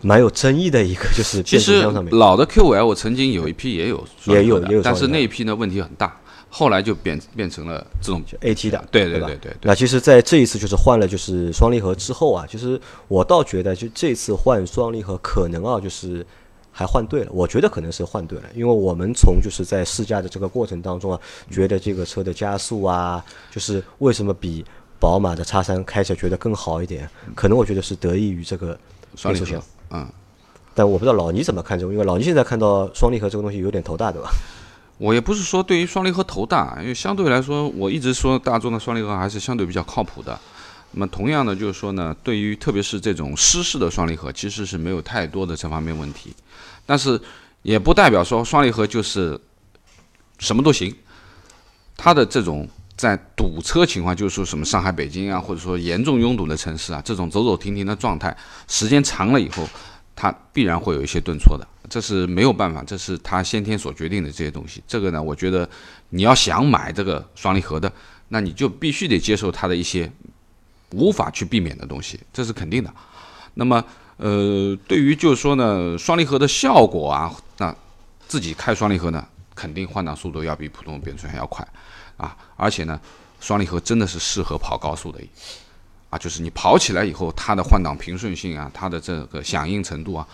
[0.00, 2.16] 蛮有争议的一个就是变速箱上面。
[2.16, 9.54] 老的 Q5L 我曾经有一批也有也有也有但是那一批呢问题很大，后来就变变成了这种就 AT 的，对对对对对对。
[9.62, 16.26] 那其实，在这一次就是换了就是双离合之后啊，其实我倒觉得就这次换双离合可能啊就是
[16.72, 24.64] 还换对了，我觉得可能是换对了，因为我们从就是在试驾的这个过程当中啊，觉得这个车的加速啊，就是为什么比
[24.98, 28.78] 宝马的叉三开起来觉得更好一点，可能我觉得是得益于这个
[29.16, 30.06] 双离合嗯。
[30.72, 34.30] 但我不知道老倪怎么看这个，因为老倪现在看到双离合这个东西有点头大，对吧？
[34.98, 40.38] 我也不是说对于双离合头大，因为相对来说，我一直说大众的双离合还是相对比较靠谱的。
[40.92, 46.34] 那么同样的，就是说呢，对于特别是这种湿式的双离合，其实是没有太多的这方面问题。
[46.84, 47.20] 但是
[47.62, 49.40] 也不代表说双离合就是
[50.38, 50.94] 什么都行。
[51.96, 59.68] 它的这种在堵车情况，就是说什么上海、北京啊，或者说严重拥堵的城市啊，这种走走停停的状态，时间长了以后，
[60.16, 64.82] 它必然会有一些顿挫的，这是没有办法，这是它先天所决定的这些东西。
[64.88, 65.68] 这个呢，我觉得
[66.08, 67.92] 你要想买这个双离合的，
[68.28, 70.10] 那你就必须得接受它的一些
[70.92, 72.92] 无法去避免的东西，这是肯定的。
[73.54, 73.84] 那么，
[74.16, 77.74] 呃，对于就是说呢，双离合的效果啊，那
[78.26, 81.66] 自己开双离合呢，肯定换挡速度要比普通变速箱要快
[82.16, 83.00] 啊，而且呢，
[83.40, 85.20] 双离合真的是适合跑高速的。
[86.10, 90.26] 啊，就是你跑起来以后，它的换挡平顺性啊，它的这个响应程度啊，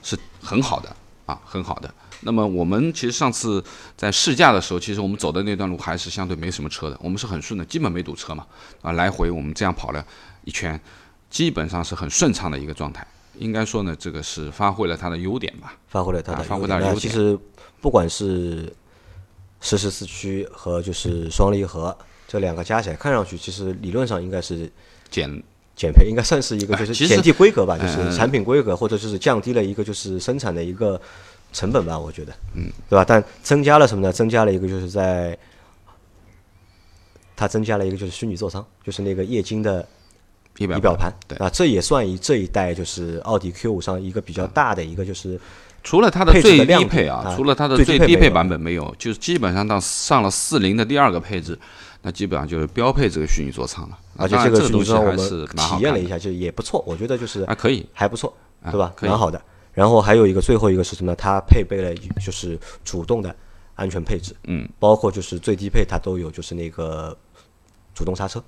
[0.00, 0.94] 是很好的
[1.26, 1.92] 啊，很好的。
[2.24, 3.62] 那么我们其实上次
[3.96, 8.46] 在试驾的时候，其实我们走的那段路还是相对没什么车的，我们是很顺的，基本没堵车嘛。
[8.82, 10.04] 啊，来回我们这样跑了
[10.44, 10.78] 一圈，
[11.30, 13.06] 基本上是很顺畅的一个状态。
[13.38, 15.76] 应该说呢，这个是发挥了它的优点吧。
[15.88, 17.38] 发挥了它的啊发挥优点它的优点其实
[17.80, 18.72] 不管是
[19.60, 21.96] 实时四驱和就是双离合
[22.28, 24.70] 这两个加起来，看上去其实理论上应该是
[25.10, 25.28] 减
[25.74, 31.00] 减配，应该算是一个就哎其实是减低规格吧，就嗯是产品规格或者就是降低了一个就是生产的一个
[31.54, 33.04] 成本吧，我觉得，嗯，对吧？
[33.06, 34.12] 但增加了什么呢？
[34.12, 35.38] 增加了一个就是在
[37.36, 39.86] 它增加了一个就是虚拟座舱，就是那个液晶的
[40.58, 45.40] 仪表盘，对啊，这也算一这一代就是奥迪 Q 五上一个比较大的一个就是
[45.82, 51.58] 除了它的最低配啊，啊除了它的最低配版本没有，就是基本上到上了四零的第二个配置，
[52.02, 53.98] 那基本上就是标配这个虚拟座舱了。
[54.16, 58.92] 而且这这个虚拟座舱我东西还是体验了一下，就也不错，我觉得就是还，可以还不错，啊对吧？
[59.00, 59.40] 蛮好的。
[59.74, 61.14] 然后还有一个最后一个是什么？
[61.14, 63.34] 它配备了就是主动的
[63.74, 67.16] 安全配置，嗯，包括就是最低配它都有就是那个
[67.94, 68.42] 主动刹车，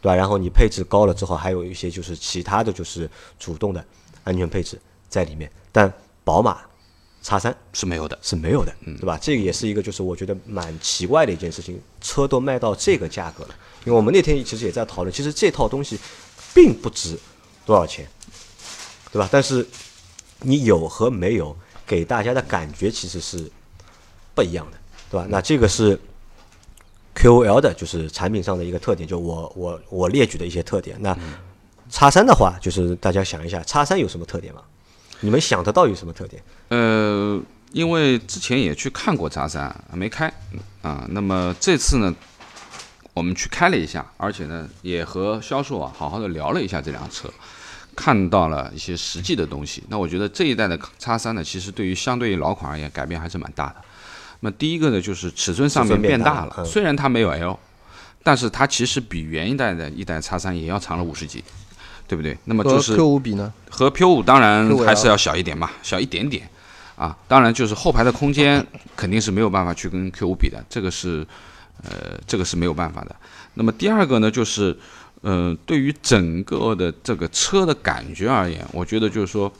[0.00, 0.14] 对吧？
[0.14, 3.84] 然后你配置高了之后，还有一些就是其他的就是主动的
[4.24, 5.92] 安全配置在里面，但
[6.24, 6.58] 宝马
[7.22, 8.18] 叉三是没有的。
[8.22, 9.18] 是没有的，对吧？
[9.20, 13.54] 这个也是一个就是我觉得蛮奇怪的一件事情，车都卖到这个价格了。
[13.84, 15.98] 因为我们那天其实也在讨论，其实这套东西
[16.54, 17.18] 并不值
[17.66, 18.06] 多少钱，
[19.12, 19.28] 对吧？
[19.30, 19.66] 但是
[20.42, 23.50] 你有和没有，给大家的感觉其实是
[24.34, 24.78] 不一样的，
[25.10, 25.26] 对吧？
[25.28, 25.98] 那这个是
[27.14, 30.96] QOL 的，就是产品上的一个特点，就我我我列举的一些特点。
[31.00, 31.16] 那
[31.90, 34.62] 叉三的话，就是大家想一下，叉三有什么特点吗？
[35.20, 36.42] 你们想得到有什么特点？
[36.68, 37.38] 呃，
[37.72, 40.32] 因为之前也去看过叉三，没开
[40.80, 41.06] 啊。
[41.10, 42.14] 那么这次呢，
[43.12, 47.28] 我们去开了一下，而且呢，也和销售啊好好的聊了一下这辆车，
[47.94, 49.82] 看到了一些实际的东西。
[49.88, 53.76] 那我觉得这一代的叉三呢，其实对于相对于老款而言，改变还是蛮大的。
[54.40, 57.58] 那么第一个呢，就是尺寸上面变变大了，虽然它没有 L，
[58.22, 61.44] 但是它其实比原一代的一代叉三也要长了五十几，
[62.08, 62.36] 对不对？
[62.44, 63.52] 那么就是 Q 五比呢？
[63.68, 66.48] 和 Q 五当然还是要小一点嘛，小一点点
[66.96, 67.14] 啊。
[67.28, 71.26] 当然就是后排的空间肯定是没有办法去跟 Q 五比的，这个是
[71.82, 73.14] 呃这个是没有办法的。
[73.54, 74.74] 那么第二个呢，就是
[75.22, 79.52] 呃对于整个的这个车的感觉而言，我觉得就是说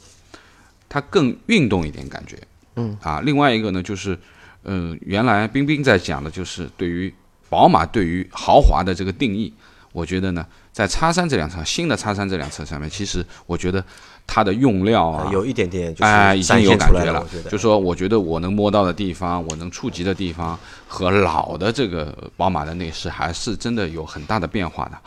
[0.89, 2.37] 它更运动一点感觉。
[2.75, 4.17] 嗯啊，另外一个呢就是
[4.63, 7.13] 嗯、呃原来冰冰在讲的就是对于
[7.49, 9.53] 宝马对于豪华的这个定义，
[9.91, 13.83] 我觉得呢，在叉三这辆车新的叉三这辆车上面，其实我觉得
[14.25, 24.97] 它的用料啊，有一点点就哎，是已经有感觉了就说我觉得我能摸到的地方，我能触及的地方，和老的这个宝马的内饰还是真的有很大的变化的。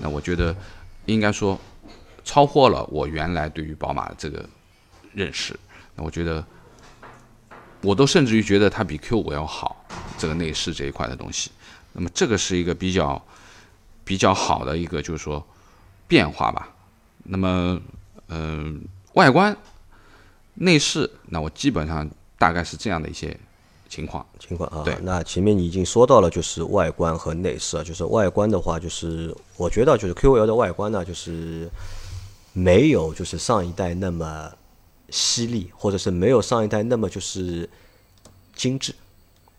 [0.00, 0.54] 那我觉得
[1.06, 1.58] 应该说
[2.24, 4.48] 超过了我原来对于宝马这个
[5.12, 5.58] 认识。
[5.94, 6.44] 那我觉得
[7.82, 9.84] 我都甚至于觉得它比 Q 五要好，
[10.18, 11.50] 这个内饰这一块的东西。
[11.92, 13.22] 那么这个是一个比较
[14.04, 15.44] 比较好的一个就是说
[16.06, 16.68] 变化吧。
[17.24, 17.80] 那么
[18.28, 18.80] 嗯、
[19.14, 19.56] 外观、
[20.54, 22.08] 内饰，那我基本上
[22.38, 23.36] 大概是这样的一些
[23.90, 24.24] 情况。
[24.38, 24.96] 情况啊对。
[25.02, 31.68] 那前面你已经说到了，就是外观和内饰啊，就是外观的话，就是我觉得就是 QL 的外观呢，就是
[32.54, 34.50] 没有就是上一代那么
[35.10, 37.68] 犀利，或者是没有上一代那么就是
[38.54, 38.94] 精致。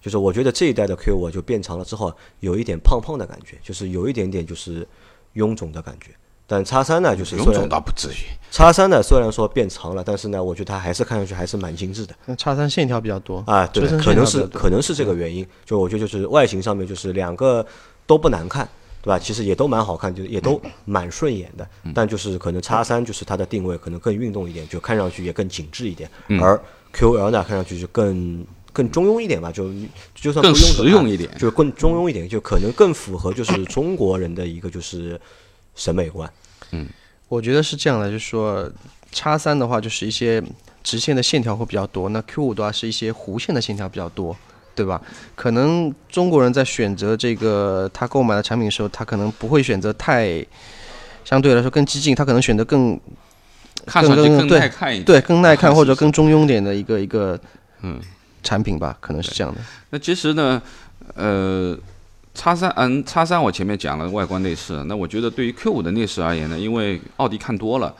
[0.02, 4.88] 就是我觉得这一代的 Q 我就变长了之后，有一点胖胖的感觉，就是有一点点就是
[5.36, 6.10] 臃肿的感觉。
[6.48, 12.14] 但叉三呢，就是臃肿倒不至于，叉三呢虽然说变长了，但是呢，我觉得它还是看上去还是蛮精致的。
[12.26, 15.48] 那叉三线条比较多啊，对，可能是可能是这个原因。
[15.66, 17.66] 就我觉得就是外形上面就是两个
[18.06, 18.68] 都不难看，
[19.02, 19.18] 对吧？
[19.18, 21.66] 其实也都蛮好看，就是也都蛮顺眼的。
[21.96, 26.10] 但就是可能叉三就是它的定位可能更运动一点，就看上去也更紧致一点。
[26.42, 26.62] 而
[26.94, 29.72] QL 呢，看上去就更更中庸一点吧，就
[30.14, 35.20] 就算更实用一点就更中庸一点，就可能更符合就是中国人的一个就是
[35.76, 36.32] 审美观。
[36.72, 36.88] 嗯
[37.28, 38.70] 我觉得是这样的，就是说
[39.12, 40.44] 叉三的话就是一些
[40.84, 44.36] 直线的线条会比较多，那 Q 五的话是一些弧线的线条比较多，
[44.76, 45.02] 对吧？
[45.34, 50.46] 可能中国人在选择这个他购买的产品的时候，他可能不会选择太
[51.24, 53.00] 相对来说更激进，他可能选择更
[53.86, 55.06] 看上去更耐看一点。
[55.06, 57.40] 对更耐看 或者更中庸点的一个一个
[57.82, 58.02] 嗯
[58.44, 59.62] 产品吧，可能是这样的。
[59.92, 60.62] 那其实呢，
[61.16, 61.78] 呃，
[62.34, 67.94] 叉三嗯，叉三我前面讲了外观内饰，那我觉得对于 Q 五的内饰而言呢，因为奥迪看多了，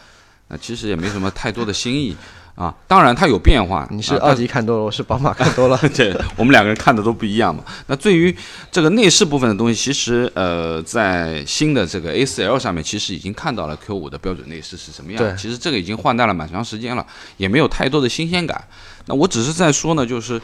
[0.48, 2.16] 那其实也没什么太多的新意
[2.56, 2.74] 啊。
[2.88, 5.78] 当然它有变化，你是啊奥迪看多了，我是宝马看多了。
[5.94, 7.62] 对，我们两个人看的都不一样嘛。
[7.88, 8.34] 那对于
[8.72, 15.22] 这个内饰部分的东西，其实呃，在新的这个 A 四 L 上面，其实已经看到了 Q 五的标准内饰是什么样。
[15.22, 18.66] 对其实这个已经换代了蛮长时间了，也没有太多的新鲜感。
[19.08, 20.40] 那我只是在说呢，就是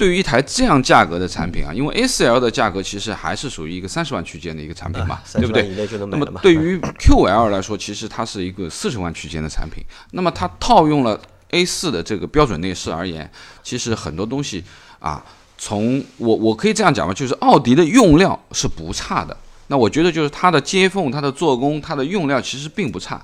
[0.00, 5.68] 对于一台这样价格的产品啊，因为 A4L 的价格其实还是属于一个三十万区间的一个产品嘛，对不对？
[6.06, 6.16] 那。
[6.16, 9.84] 么对于 QL 来说，其实它是一个四十万区间的产品。
[10.12, 13.30] 那么它套用了 A 4的这个标准内饰而言，
[13.62, 14.64] 其实很多东西
[15.00, 15.22] 啊，
[15.58, 19.36] 从我我可以这样讲吧，就是奥迪的用料是不差的。
[19.66, 23.22] 那我觉得就是它的接缝、它的做工、它的用料其实并不差，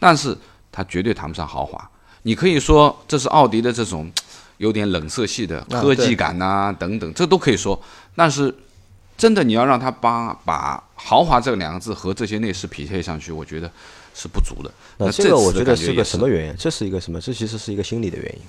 [0.00, 0.36] 但是
[0.72, 1.88] 它绝对谈不上豪华。
[2.22, 4.10] 你可以说这是奥迪的这种
[4.58, 7.80] 有点冷色系的啊科技感呐、等等，这都可以说。
[8.14, 8.54] 但是
[9.16, 13.70] 真的你要让他把把豪华这两个字和这些内饰匹配上去，我觉得
[14.14, 14.70] 是不足的。
[14.98, 16.56] 那这这个我觉得是个什么原因？
[16.58, 17.20] 这是一个什么？
[17.20, 18.40] 这其实是一个心理的原因。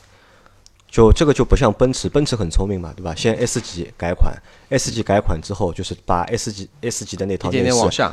[0.89, 3.13] 就这个就不像奔驰，奔驰很聪明嘛，对吧？
[3.15, 4.33] 先 S 级改款
[4.69, 7.51] ，S 级改款之后，就是把 S 级 S 级的那套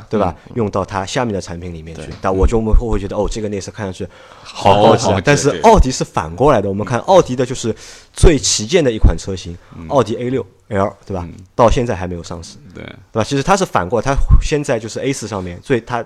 [0.09, 0.35] 对吧？
[0.55, 2.09] 用到它下面的产品里面去。
[2.21, 4.05] 但我就我们会会觉得，哦，这个内饰看上去
[4.43, 5.17] 好高级好好。
[5.17, 7.73] 啊但是奥迪是反过来的，我们看奥迪的就是
[8.13, 9.57] 最旗舰的一款车型，
[9.87, 10.45] 奥迪 A 六。
[10.67, 11.29] L 对吧？
[11.53, 13.23] 到现在还没有上市，对对吧？
[13.23, 16.03] 其实它是反过来，它先在就是 A 四上面最它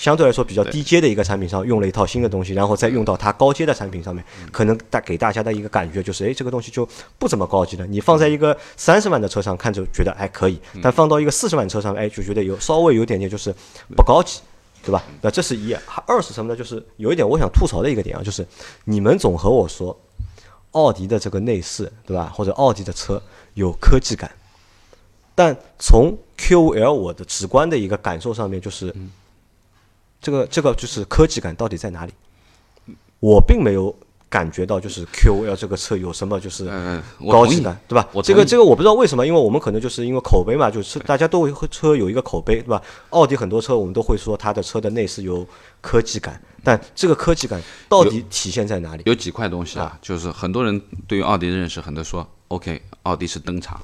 [0.00, 7.86] 相对来说比较低阶的一个产品上用了一套新的东西，然后再用到它高阶的产品上面，可能带给大家的一个感觉就是，哎，这个东西就不怎么高级了。
[7.86, 13.54] 你放在一个三十万的车上看着觉得还可以，但放到一个四十万车上，哎，就觉得有稍微有点点就是
[13.94, 14.40] 不高级。
[14.82, 15.04] 对吧？
[15.20, 16.56] 那这是一，二是什么呢？
[16.56, 18.46] 就是有一点我想吐槽的一个点啊，就是
[18.84, 19.94] 你们总和我说，
[20.70, 22.32] 奥迪的这个内饰，对吧？
[22.34, 24.30] 或者奥迪的车有科技感，
[25.34, 28.90] 但从 QL 我的直观的一个感受上面，就是
[30.20, 32.12] 这个这个就是科技感到底在哪里？
[33.20, 33.94] 我并没有
[34.30, 38.08] 感觉到就是 QL 这个车有什么就是嗯，高级感，对吧？
[38.22, 42.80] 这个这个我不知道为什么，因为我们可能就是因为口碑嘛，就是大家都会车有一个口碑，对吧？
[43.10, 45.46] 奥迪很多车我们都会说它的车的内饰有
[45.80, 49.02] 科技感，但这个科技感到底体现在哪里？
[49.04, 53.80] 有几块东西啊，就是很多人对于奥迪的认识，很多说 OK，奥迪是登场，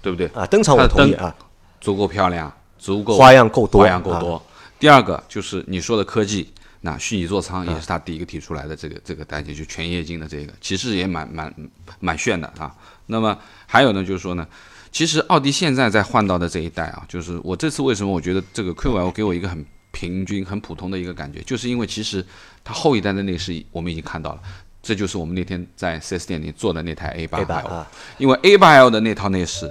[0.00, 0.26] 对不对？
[0.34, 1.32] 啊，登场我同意啊，
[1.80, 4.42] 足够漂亮，足够花样够多花样够啊多。
[4.80, 11.54] 第二个就是你说的科技，那虚拟座舱也是他第一个提出来的这个这个单件，就全液晶的这个，其实也蛮蛮
[12.00, 12.74] 蛮炫的啊。
[13.06, 14.46] 那么还有呢，就是说呢，
[14.90, 22.24] 其实奥迪现在在换到的这一代啊，就是我这次为什么我觉得这个 QL 给我一个很平均、很普通的一个感觉，就是因为其实
[22.64, 24.40] 它后一代的内饰我们已经看到了。
[24.82, 29.70] 这就是我们那天在 4S 店里做的那台 A 八 A 八 L，啊因为 A8L 的那套内饰，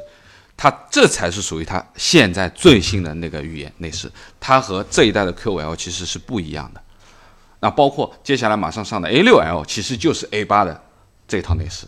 [0.62, 6.82] 它这才是属于它现在最新的那个语言内饰，它和这一代的 Q5L 其实是不一样的。
[7.62, 10.84] 那包括接下来马上上的 A6L，其实就是 A8 的
[11.26, 11.88] 这套内饰。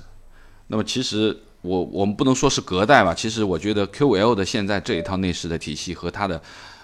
[0.67, 6.41] 那么其实我我们不能说是隔代吧，其实我觉得 Q5L 的现在这一套内饰的体系和它的，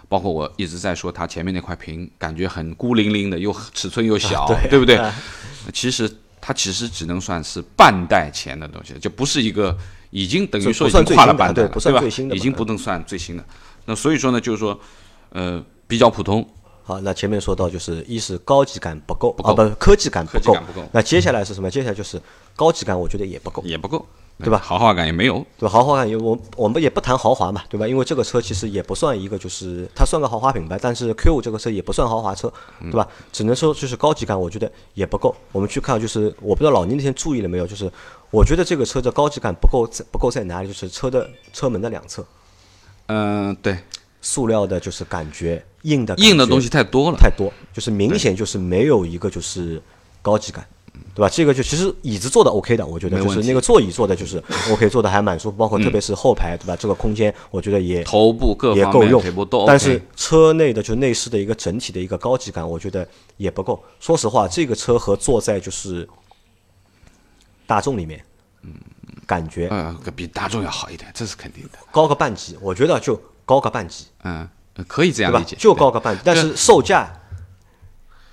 [0.09, 4.99] 包括我一直在说它前面那块屏，感觉很孤零零的，又尺寸又小，对不对？
[5.73, 9.77] 其实它其实只能算是半代前的东西，就不是一个
[10.09, 13.43] 已经等于说已经跨了版本了，对不算吧最新的已经不能算最新的。
[13.85, 14.79] 那所以说呢，就是说，
[15.29, 16.47] 呃，比较普通，
[16.83, 20.55] 好，那前面说到就是一是高级感不够，不够啊不科技感不够
[20.91, 21.69] 那接下来是什么？
[21.69, 22.21] 接下来就是
[22.55, 24.05] 高级感，我觉得也不够，也不够，
[24.39, 25.69] 对吧豪华感也没有，对吧？
[25.69, 27.87] 豪华感也我我们也不谈豪华嘛，对吧？
[27.87, 33.07] 因为这个车其实也不算一个，就是它算个豪华品牌，但是 Q 五这个车也不算豪华车，对吧？
[33.31, 35.35] 只能说就是高级感，我觉得也不够。
[35.51, 37.91] 我们去看，就是我不知道老倪那天注意了没有，就是
[38.29, 40.67] 我觉得这个车的高级感不够在不够在哪里？
[40.67, 42.25] 就是车的车门的两侧，
[43.07, 43.77] 嗯、对，
[44.21, 49.81] 塑料的，就是感觉硬的觉硬的东西太多了，太多，就是明显就是没有一个就是
[50.21, 50.67] 高级感，
[51.15, 51.29] 对吧？
[51.29, 56.75] 这个就其实椅子做的 OK 的，我觉得就是那个座椅做的就是 OK，做的还蛮舒服，包括特别是后排，对吧？
[56.75, 59.23] 这个空间我觉得也头部各方也够用
[59.65, 63.81] 但是车内的就内饰的一个整体的一个高级感，我觉得也不够。
[64.01, 66.05] 说实话，这个车和坐在就是
[67.67, 68.23] 大众里面，
[68.63, 68.73] 嗯，
[69.27, 75.55] 感觉呃，比大众要好一点，这是肯定的，高个半级，我觉得就高个半级，嗯、呃可以这样理解，？
[75.57, 77.11] 就高个半级，但是售价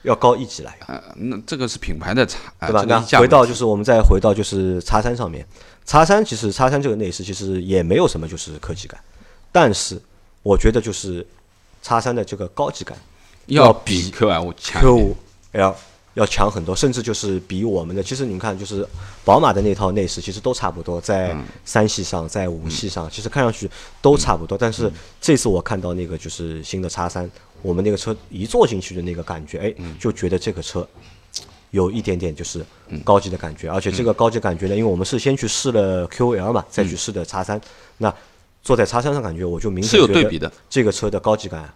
[0.02, 0.78] 要高一级来。
[0.86, 2.84] 呃，那这个是品牌的差，呃、对吧？
[2.86, 5.46] 那回到就是我们再回到就是叉三上面，
[5.84, 9.00] 叉三其实叉三这个内饰其实也没有什么就是科技感，
[9.50, 10.00] 但是
[10.42, 11.26] 我觉得就是
[11.82, 12.96] 叉三的这个高级感
[13.46, 15.16] 要比比 QL 强 Q 五
[15.52, 15.74] L
[16.14, 18.86] 要强很多，甚至就是比我们的其实你们看就是
[19.24, 21.44] 宝马的那套内饰其实都差不多，在嗯。
[21.64, 24.56] 三系上，在五系上，其实看上去都差不多。
[24.56, 24.72] 但嗯。
[24.72, 27.30] 是这次我看到那个就是新的叉三，
[27.62, 29.96] 我们那个车一坐进去的那个感觉，哎，嗯。
[29.98, 30.86] 就觉得这个车。
[31.70, 32.64] 有一点点就是
[33.02, 37.60] 高级的感觉，而且这个高级感觉呢，因为我们是先去试了 QL 嘛，再去试的叉三，
[37.98, 38.14] 那
[38.62, 40.52] 坐在叉三上感觉我就明显是有觉得对比的。
[40.70, 41.68] 这个车的高级感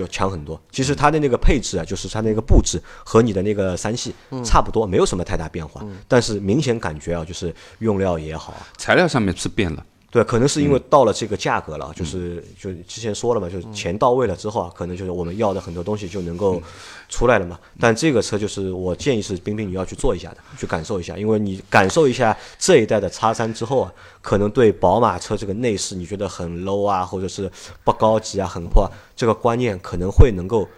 [0.00, 0.60] 要强很多。
[0.70, 10.82] 其实它的那个配置啊，就是它那个布置和你的那个三系差不多，没有什么太大变化，但是明显感觉啊，就是用料也好，材料上面是变了，对，可能是因为嗯。
[10.88, 16.62] 到了这个价格了，就是就之前说了嘛，就是钱到位了之后啊，可能就是我们要的很多东西就能够
[17.08, 17.58] 出来了嘛。
[17.80, 27.50] 但这个车就是我建议是冰冰你要去做一下的，去感受一下，因为你感受一下这一代的叉三之后啊，可能对宝马车这个内饰你觉得很 low 啊，或者是
[27.82, 30.68] 不高级啊，很破啊，这个观念可能会能够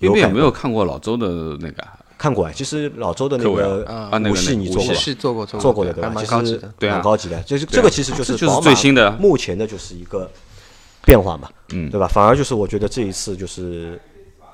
[0.00, 1.82] 有改因为有没有看过老周的那个？
[2.22, 2.52] 看过啊？
[2.54, 6.12] 其实老周的那个尔啊那个五系你做过做过做做过的对吧？
[6.16, 6.72] 其实蛮高级的。
[6.78, 7.42] 对啊蛮高级的。
[7.42, 10.30] 就是这个其实就是就是最新的目前的就是一个
[11.04, 12.06] 变化嘛，嗯对吧？
[12.06, 14.00] 反而就是我觉得这一次就是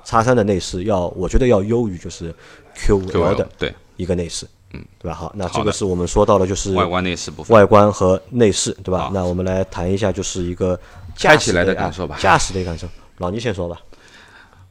[0.03, 2.33] 叉三的内饰要，我觉得要优于就是
[2.73, 5.13] Q 五 L 的对一个内饰，嗯，对吧？
[5.13, 9.11] 好，那这个是我们说到了就是外观内饰部分，外观和内饰，对吧？
[9.13, 10.79] 那我们来谈一下就是一个
[11.15, 12.87] 驾驶开起来的啊感受吧驾驶的感受，
[13.19, 13.79] 老倪先说吧。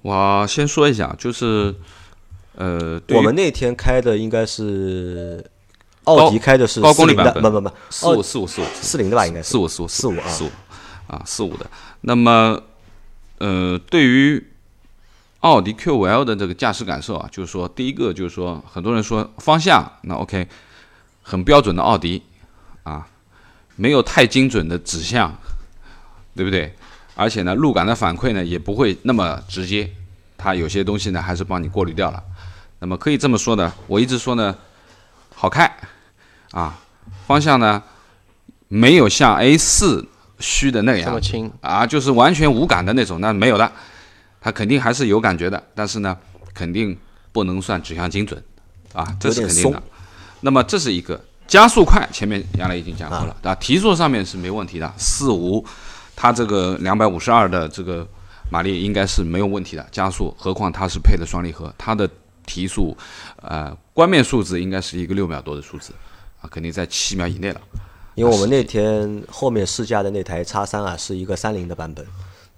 [0.03, 1.75] 我先说一下，就是
[2.59, 5.45] 呃，对我们那天开的应该是
[6.05, 10.51] 奥迪开的是高功率的，版本不不不，四五四五四五四零的吧，应该是四五四五四五啊四五
[11.07, 11.65] 啊四五的。
[12.01, 12.61] 那么
[13.39, 14.45] 呃，对于
[15.41, 20.49] 奥迪 Q5L 的这个驾驶感受啊，就是说第一个就是说，很多人说方向那 OK，
[21.23, 22.21] 很标准的奥迪
[22.83, 23.07] 啊，
[23.77, 25.33] 没有太精准的指向，
[26.35, 26.75] 对不对？
[27.15, 29.89] 而且呢，路感的反馈呢也不会那么直接，
[30.37, 32.21] 它有些东西呢还是帮你过滤掉了。
[32.81, 34.57] 那么可以这么说的，我一直说呢，
[35.35, 35.71] 好开
[36.53, 36.79] 啊，
[37.27, 37.83] 方向呢
[38.69, 40.07] 没有像 A 四
[40.39, 43.71] 虚的那样这么轻，啊，就是完全无感的那种，那没有的，
[44.41, 46.17] 它肯定还是有感觉的，但是呢，
[46.55, 46.97] 肯定
[47.33, 48.43] 不能算指向精准。
[48.95, 49.83] 啊，这是肯定的。
[50.41, 55.65] 那么这是一个加速快，前面杨磊已经讲过了，啊，提速上面是没问题的，四五，
[56.17, 58.07] 它这个两百五十二的这个
[58.51, 62.09] 马力应该是没有问题的，加速，何况它是配的双离合，它的
[62.49, 62.97] 提速，
[63.43, 65.93] 呃，关面数字应该是一个六秒多的数字，
[66.41, 67.61] 啊，肯定在七秒以内了。
[68.15, 72.05] 因为我们那天后面试驾的那台叉三啊，是一个三零的版本，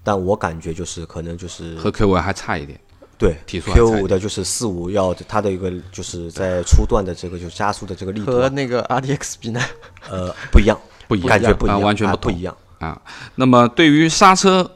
[0.02, 2.80] 但我感觉就是可能就是和 Q 五还差一点，
[3.18, 9.60] 对提速还 Q 差一点五的就是四五要它的一个就是在初段的这个就是加速的这个力和那个 RDX 比呢？
[10.08, 12.56] 呃不一样， 不一样啊感觉不一样，完全不啊不一样。
[12.78, 13.02] 啊。
[13.34, 14.70] 那么对于刹车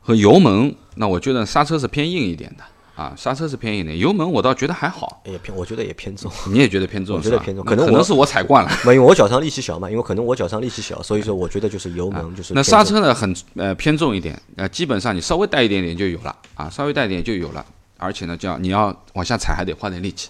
[0.00, 2.64] 和油门，那我觉得刹车是偏硬一点的
[2.94, 5.20] 啊，刹车是偏硬一点，油门我倒觉得还好。
[5.24, 6.30] 也偏，我觉得也偏重。
[6.48, 7.34] 你也觉得偏重我是吧？
[7.34, 8.70] 觉得偏重可能可能是我踩惯了。
[8.86, 17.66] 没有我脚上力气小嘛，因为可能我脚上力气小，所以说我觉得就是油门就是啊那刹车呢，很呃偏重一点，呃，基本上你稍微带一点点就有了啊，稍微带一点就有了，
[17.98, 20.28] 而且呢，叫你要往下踩还得花点力气。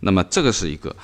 [0.00, 0.94] 那么这个是一个，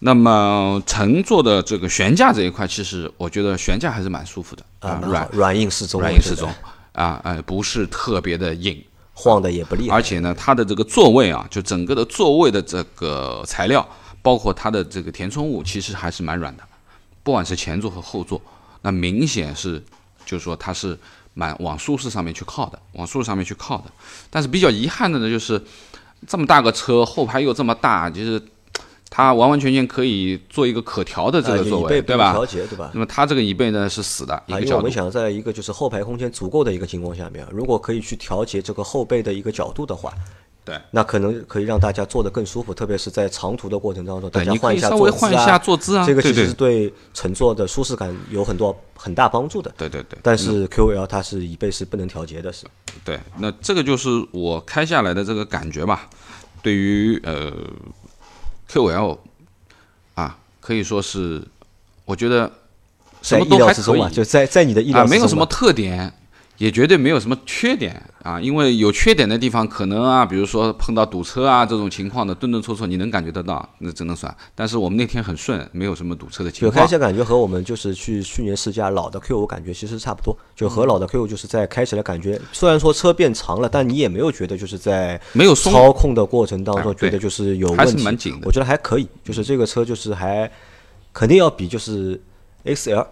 [0.00, 6.52] 那么乘坐的这个悬架这一块，其实我觉得悬架还是蛮舒服的啊，软软硬适中，软硬适中
[6.92, 8.84] 啊，呃，不是特别的硬，
[9.14, 9.96] 晃的也不厉害。
[9.96, 13.88] 而且呢，它的这个座位啊，就整个的座位的这个材料，
[14.20, 16.62] 包括它的这个填充物，其实还是蛮软的，
[17.22, 18.40] 不管是前座和后座，
[18.82, 19.82] 那明显是，
[20.26, 20.98] 就是说它是
[21.32, 23.84] 蛮往舒适上面去靠的，往舒适上面去靠的。
[24.30, 25.62] 但是比较遗憾的呢，就是
[26.26, 28.42] 这么大个车，后排又这么大，就是
[29.16, 32.32] 它完完全全可以做一个可调的这啊个座位，对吧？
[32.32, 32.90] 调节对吧？
[32.92, 40.12] 那么它这个椅背呢是死的一啊，个角度因为我们，想在一个就是后排空间足够的一个情况下面，如果可以去调节这个后背的一个角度的话，
[40.64, 40.76] 对。
[40.90, 49.72] 那可能可以让大家坐得更舒服，特别是在长途的过程当中，大，家换一下你可以稍坐姿啊微换一下坐姿啊，这个其实是对乘坐的舒适感有很多很大帮助的。
[49.78, 50.18] 对对对。
[50.24, 52.66] 但是 QL 它是椅背是不能调节的，是
[53.04, 56.10] 对，那这个就是我开下来的这个感觉吧。
[56.62, 57.52] 对于呃
[58.70, 59.18] QL
[60.14, 61.42] 啊，可以说是
[62.04, 62.50] 我觉得
[63.22, 65.06] 什么都还可以就在在你的意料啊。
[65.06, 66.12] 没有什么特点，
[66.58, 68.40] 也绝对没有什么缺点啊。
[68.40, 74.34] 因为有缺点的地方，可能啊，比如说碰到堵车啊这种情况的，顿顿挫挫你能感觉得到，那只能算。
[74.54, 76.86] 但是我们那天很顺，没有什么堵车的情况就开。
[76.86, 90.50] 起来感觉和我们就是去去年试驾老的 Q 五感觉其实差不多，就嗯和老的 Q 五就是在开起来感觉，虽然说车变长了，但你也没有觉得就是在没有操控的过程当中觉得就是有还问题，是蛮紧的我觉得还可以，就是这个车就是还
[91.12, 92.20] 肯定要比就是
[92.64, 93.06] XL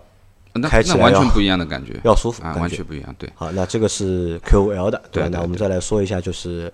[0.55, 3.14] 那开起来完全不一样的感觉啊，要舒服啊完全不一样。
[3.18, 6.72] 对，好，那这个是 Q5L 的，对对那我们再来说一下就是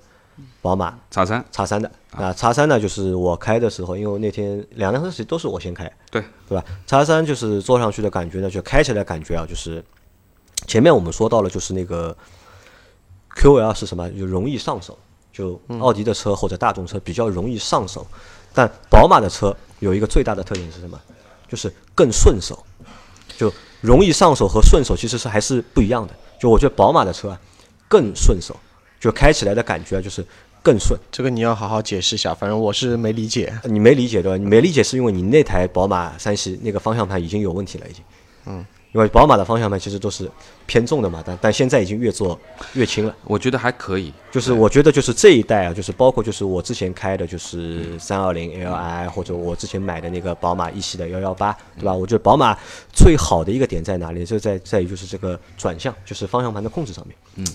[0.60, 1.88] 宝马叉三叉三的。
[2.10, 6.64] 啊那叉三呢，就是我开的时候，因为那天两辆车其实都是我先开，对对吧？
[6.86, 9.84] 叉三就是坐上去的感觉呢，就开起来感觉啊，就是
[10.66, 12.16] 前面我们说到了，就是那个
[13.36, 14.98] QL 是什么，就容易上手，
[15.32, 18.04] 就奥迪的车或者大众车比较容易上手，
[18.52, 20.98] 但宝马的车有一个最大的特点是什么？
[21.46, 22.62] 就是更顺手，
[23.36, 26.14] 就容易上手和顺手其实是还是不一样的。
[26.38, 27.40] 就我觉得宝马的车啊
[27.88, 28.56] 更顺手，
[29.00, 30.24] 就开起来的感觉啊就是
[30.62, 30.98] 更顺。
[31.10, 33.52] 这个你要好好解释一下，反正我是没理解。
[33.64, 34.36] 你没理解对吧？
[34.36, 38.02] 你没理解是因为你那台宝马三系那个方向盘已经有问题了，已经。
[38.46, 38.64] 嗯。
[38.92, 40.30] 因为宝马的方向盘其实都是
[40.66, 42.38] 偏重的嘛，但但现在已经越做
[42.72, 43.14] 越轻了。
[43.24, 44.12] 我觉得还可以。
[44.30, 51.92] 就是我觉得就是这一代啊，就是包括就是我之前开的就是三二零 Li 或者我之前买的那个宝马一系的幺幺八，对吧？
[51.92, 52.56] 我觉得宝马
[52.92, 54.24] 最好的一个点在哪里？
[54.24, 57.16] 就在在于就是这个转向，就是方向盘的控制上面。
[57.36, 57.46] 嗯，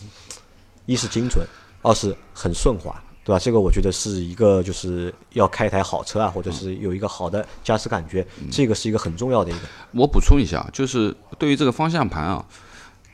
[0.85, 1.45] 一是精准，
[1.81, 2.95] 二是很顺滑，
[3.25, 3.39] 对吧？
[3.39, 9.61] 这个我觉得是一个就是要开一台好车啊，或者是有一个好的驾驶感觉，这个是一个很重要的一个。
[9.91, 12.45] 我补充一下，就是对于这个方向盘啊，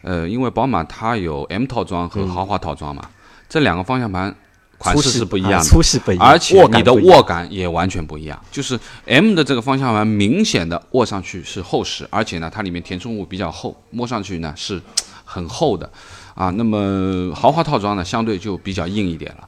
[0.01, 3.07] 呃，因为宝马它有 M 套装和豪华套装嘛，
[3.47, 4.35] 这两个方向盘
[4.79, 8.41] 款式是不一样的，粗细不一样，而且你的握感也完全不一样。
[8.51, 14.81] 就是 M 的这个方向盘明显的握上去是厚实，而且呢，它里面填充物比较厚，摸上去呢是
[15.23, 15.87] 很厚的
[16.33, 16.49] 啊。
[16.49, 19.47] 那么豪华套装呢，相对就比较硬一点了。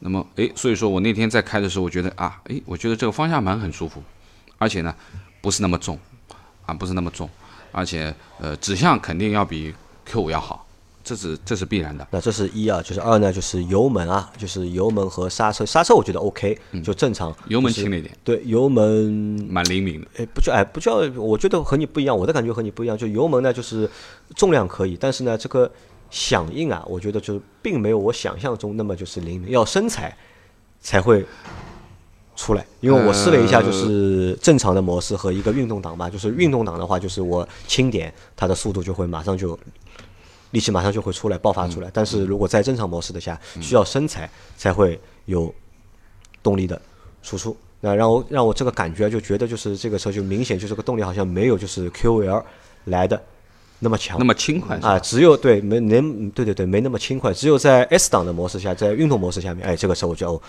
[0.00, 4.02] 那么，诶，所以说我那天在开的时候，我觉得啊，诶，我觉得这个方向盘很舒服
[4.58, 4.94] 而且呢
[5.40, 5.98] 不是那么重，
[6.66, 7.28] 啊不是那么重，
[7.72, 9.74] 而且呃指向肯定要比
[10.04, 10.66] Q 五要好，
[11.04, 12.06] 这是这是必然的。
[12.10, 17.30] 那这是一啊，就是二呢，就是油门啊，就是油门和刹车，刹车我觉得 OK，就正常。
[17.30, 18.84] 嗯油门轻了一点，对，油门
[19.48, 20.06] 蛮灵敏的。
[20.18, 22.96] 哎，不叫哎，不叫，我觉得和你不一样，我的感觉和你不一样。
[22.96, 23.88] 就油门呢，就是
[24.36, 25.70] 重量可以，但是呢，这个
[26.10, 30.16] 响应啊，我觉得就是并没有我想象中那么就是灵敏，要身材
[30.80, 31.24] 才会
[32.36, 32.64] 出来。
[32.80, 39.58] 因为我试了一下，就是正常的模式和一个运动档吧，就是运动档的话，就是我轻点，它的速度就会马上就
[40.52, 41.90] 力气马上就会出来爆发出来。
[41.92, 45.54] 但是如果在正常模式的下，需要身材才会有
[46.42, 46.80] 动力的
[47.22, 47.56] 输出。
[47.80, 52.42] 那让我让我这个感觉就觉得就是这个车就明显就是个动力好像没有就是 QL
[52.86, 53.22] 来的
[53.80, 54.24] 那么强那。
[54.24, 56.00] 么轻快啊，只有对没没
[56.30, 60.40] 对对对没那么轻快，只有在 S 档的模式下，在运动模式下面，哎，这个车我觉得哦，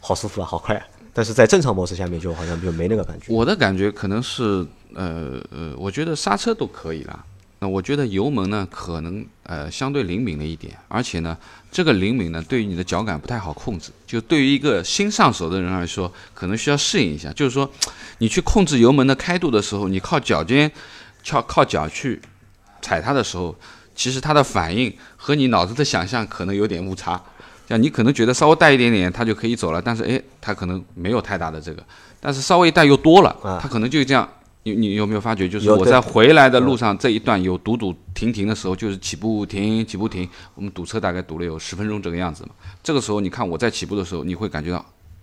[0.00, 0.84] 好舒服啊，好快啊。
[1.12, 3.32] 但是在正常模式下面就好像就没那个感觉。
[3.32, 7.24] 我的感觉可能是，呃呃，我觉得刹车都可以了。
[7.60, 11.38] 那我觉得油门呢，可能呃相对灵敏了一点，而且呢，
[11.70, 13.90] 这个灵敏呢，对于你的脚感不太好控制。
[14.06, 17.32] 就对于一个新上手的人来说，可能需要适应一下。
[17.32, 17.70] 就是说，
[18.18, 20.70] 你去控制油门的开度的时候，你靠脚尖，
[21.26, 22.20] 靠靠脚去
[22.84, 23.54] 踩它的时候，
[23.94, 27.20] 其实它的反应和你脑子的想象可能有点误差。
[27.66, 31.82] 像你可能觉得稍微带一点点，它就可以走了，但是诶，它可能没有太大的这个，
[32.20, 34.28] 但是稍微一带又多了，啊它可能就这样。
[34.66, 42.50] 你你有没有发觉，就是我在回来的路上这一段有堵堵停停的时候，就是起步停起步停，我们堵车大概堵了有十分钟这个样子嘛。
[42.82, 44.82] 这个时候你看我在起步的时候，你会感觉到，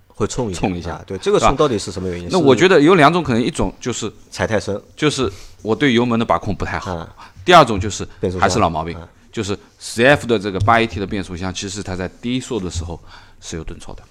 [0.10, 2.28] 会冲一冲一下啊对，这个冲到底是什么原因？
[2.32, 5.28] 那我觉得得有两种可能，一种就是踩太深，就是
[5.64, 8.08] 我对油门的把控不太好，啊，第二种就是
[8.40, 13.00] 还是老毛病啊，就是 CF 的这个八 AT 的变速箱，其实它在低速的时候
[13.40, 14.04] 是有顿挫的，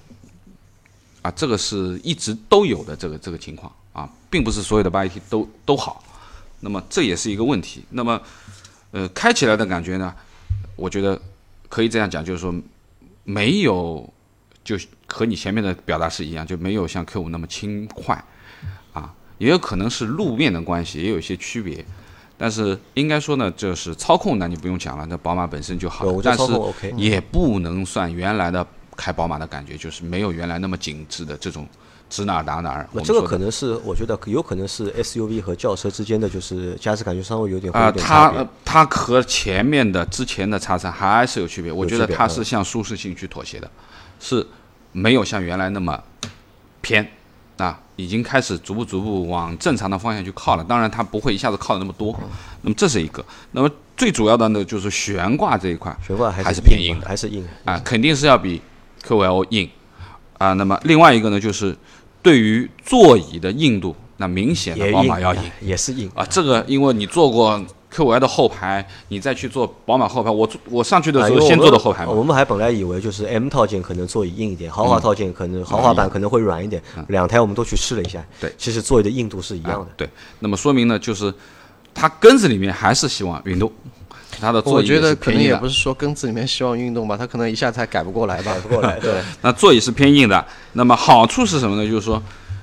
[1.22, 6.02] 啊，这个是一直都有的这个这个情况啊，并不是所有的八 AT 都都好，
[6.60, 7.84] 那么这也是一个问题。
[7.90, 8.20] 那么，
[8.90, 10.14] 呃，开起来的感觉呢，
[10.74, 11.20] 我觉得
[11.68, 12.52] 可以这样讲，就是说
[13.22, 14.12] 没有
[14.64, 14.76] 就
[15.06, 18.24] 和你前面的表达是一样，就没有像 Q 五那么轻快
[18.92, 21.84] 啊，也有可能是路面的关系，也有一些区别。
[22.42, 26.44] 但是应该说呢，就是操控呢，你不用讲了，那宝马本身就好但是
[26.96, 28.66] 也不能算原来的
[28.96, 31.68] 开宝马的感觉，就是没有原来那么紧致的这种
[32.08, 32.88] 指哪打哪儿。
[32.92, 38.48] 我那这个可能是我觉得有可能是 SUV 和轿车之间的就是驾驶感觉稍微有点会啊、它呃。
[38.64, 41.70] 它和前面的之前的叉三还是有区别。
[41.70, 43.70] 我觉得它是向舒适性去妥协的，
[44.18, 44.46] 是
[44.92, 46.02] 没有像原来那么
[46.80, 47.10] 偏啊，
[48.00, 50.64] 已经开始逐步逐步往正常的方向去靠了。
[50.64, 52.12] 当然，它不会一下子靠的那么多。
[52.22, 52.28] 嗯
[52.62, 53.24] 那么这是一个。
[53.52, 57.42] 那么最主要的呢，就是悬挂这一块悬挂还是是偏硬的还是硬。
[57.64, 58.60] 啊，肯定是要比
[59.02, 59.68] QL 硬
[60.36, 60.52] 啊。
[60.52, 61.76] 那么另外一个呢，就是
[62.22, 65.40] 对于座椅的硬度，那明显的宝马要硬。
[65.62, 67.58] 也是硬啊，这个因为你坐过
[67.92, 76.80] QL 的后排，你再去坐宝马后排，我我上去的啊时候先坐的后排嘛，我们还本来以为就是 M 套件可能座椅硬一点，豪华套件可能豪华版可能会软一点。
[77.08, 79.88] 两台我们都去试了一下，对其实座椅的硬度是一样的。
[79.96, 81.34] 对，那么说明呢，就是
[81.92, 83.70] 它根子里面还是希望运动，
[84.40, 88.54] 它的座我椅我觉得可能也不是说根子里面希望运动吧，它可能一下才改不过来吧。
[88.54, 90.44] 改不过来， 对，那座椅是偏硬的。
[90.74, 91.84] 那么好处是什么呢？
[91.84, 92.22] 就是说，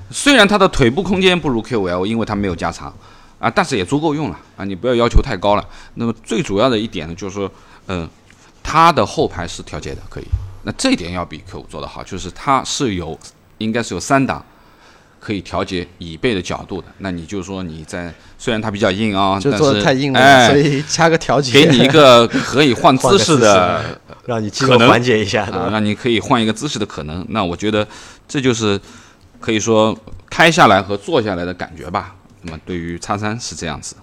[0.09, 2.95] 虽然它的腿部空间不如 QL，因为它没有加长
[3.39, 5.63] 啊，但是也足够用了啊，你不要要求太高了。
[5.93, 7.51] 那么最主要的一点呢，就是说，
[7.87, 8.09] 嗯、
[8.63, 10.25] 它的后排是调节的，可以。
[10.63, 13.17] 那这一点要比 Q 五做得好，就是它是有
[13.59, 14.43] 应该是有三档
[15.19, 16.87] 可以调节椅背的角度的。
[16.97, 21.53] 那你就说你在虽然它比较硬啊，就做的太硬了，哎所以加个调节。
[21.53, 25.69] 给你一个可以换 姿势的让你可能缓解一下，对啊，吧？
[25.71, 27.25] 让你可以换一个姿势的可能。
[27.29, 27.87] 那我觉得
[28.27, 28.79] 这就是
[29.39, 29.97] 可以说
[30.29, 32.15] 开下来和坐下来的感觉吧。
[32.47, 33.93] 那么对于叉三是这样子，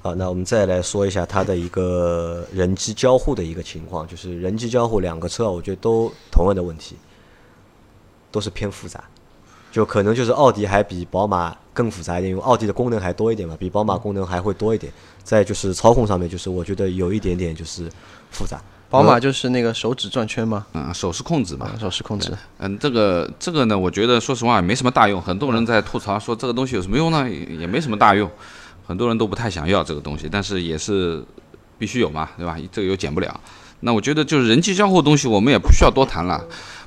[0.00, 6.94] 好，那我们再来说一下它的一个人机交互的一个情况，就是人机交互两个车，我觉得都同样的问题，
[8.30, 9.02] 都是偏复杂，
[9.72, 14.92] 就可能就是奥迪还比宝马更复杂一点，因为奥迪的功能还多一点嘛，比宝马功能还会多一点。
[15.24, 17.90] 再就是操控上面，就是我觉得有一点点就是
[18.30, 18.62] 复杂。
[18.90, 21.66] 宝马就是那个手指转圈嘛，嗯，手势控制嘛。
[21.66, 22.32] 啊，手势控制。
[22.58, 25.20] 嗯，这个这个呢，我觉得说实话也没什么大用。
[25.20, 27.28] 很多人在吐槽说这个东西有什么用呢？
[27.28, 28.30] 也也没什么大用，
[28.86, 31.22] 很多人都不太想要这个东西，但是也是
[31.76, 32.56] 必须有嘛，对吧？
[32.72, 33.38] 这个又减不了。
[33.80, 36.42] 那我觉得就是人机交互东西，我们也不需要多谈了。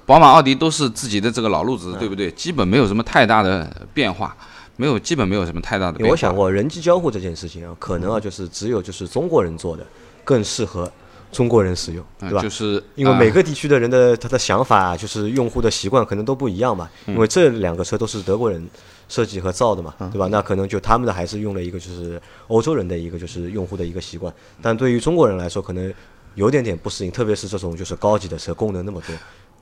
[0.05, 2.31] 宝马、奥迪都是自己的这个老路子，对不对？
[2.31, 4.35] 基本没有什么太大的变化，
[4.75, 6.01] 没有基本没有什么太大的变化。
[6.01, 9.85] 因为我想过人机交互这件事情啊，可能啊就是只有就是中国人做的
[10.25, 10.91] 更适合
[11.31, 12.41] 中国人使用，嗯对吧？
[12.41, 16.89] 就是因为啊每个地区的人的他的想法，就是用户的习惯可能都不一样嘛。
[17.07, 18.65] 嗯因为这两个车都是德国人
[19.07, 20.27] 设计和造的嘛，嗯对吧？
[20.27, 25.93] 那可能就他们的还是用了一个就是欧洲人的一个就是用户的一个习惯，但对于中国人来说，可能
[26.35, 29.15] 有点点不适应，特别是这种就是高级的车，功能那么多。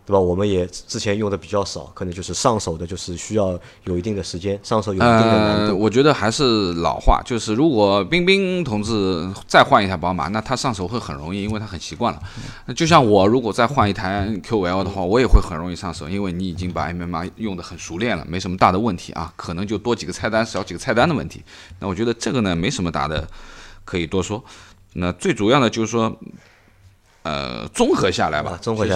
[0.10, 0.20] 对吧？
[0.20, 3.52] 我们也之前用的比较少，可能就是上手的，就是需要
[3.84, 5.78] 有一定的时间，上手有一定的难呃，度。
[5.78, 12.20] 我觉得还是老话，就是如果冰冰同志再换一台宝马，那他上手会很容易，因为他很习惯了。
[12.66, 21.44] 那就像我如果再换一台 QL 的话，我也会很容易上手，因为你已经把 MMA 用的很熟练了，没什么大的问题啊，可能就多几个菜单、少几个菜单的问题。
[21.78, 23.28] 那我觉得这个呢，没什么大的
[23.86, 24.44] 可以多说。
[24.94, 26.12] 那最主要的就是说，
[27.24, 28.52] 呃，综合下来吧。
[28.52, 28.96] 啊，，综合一下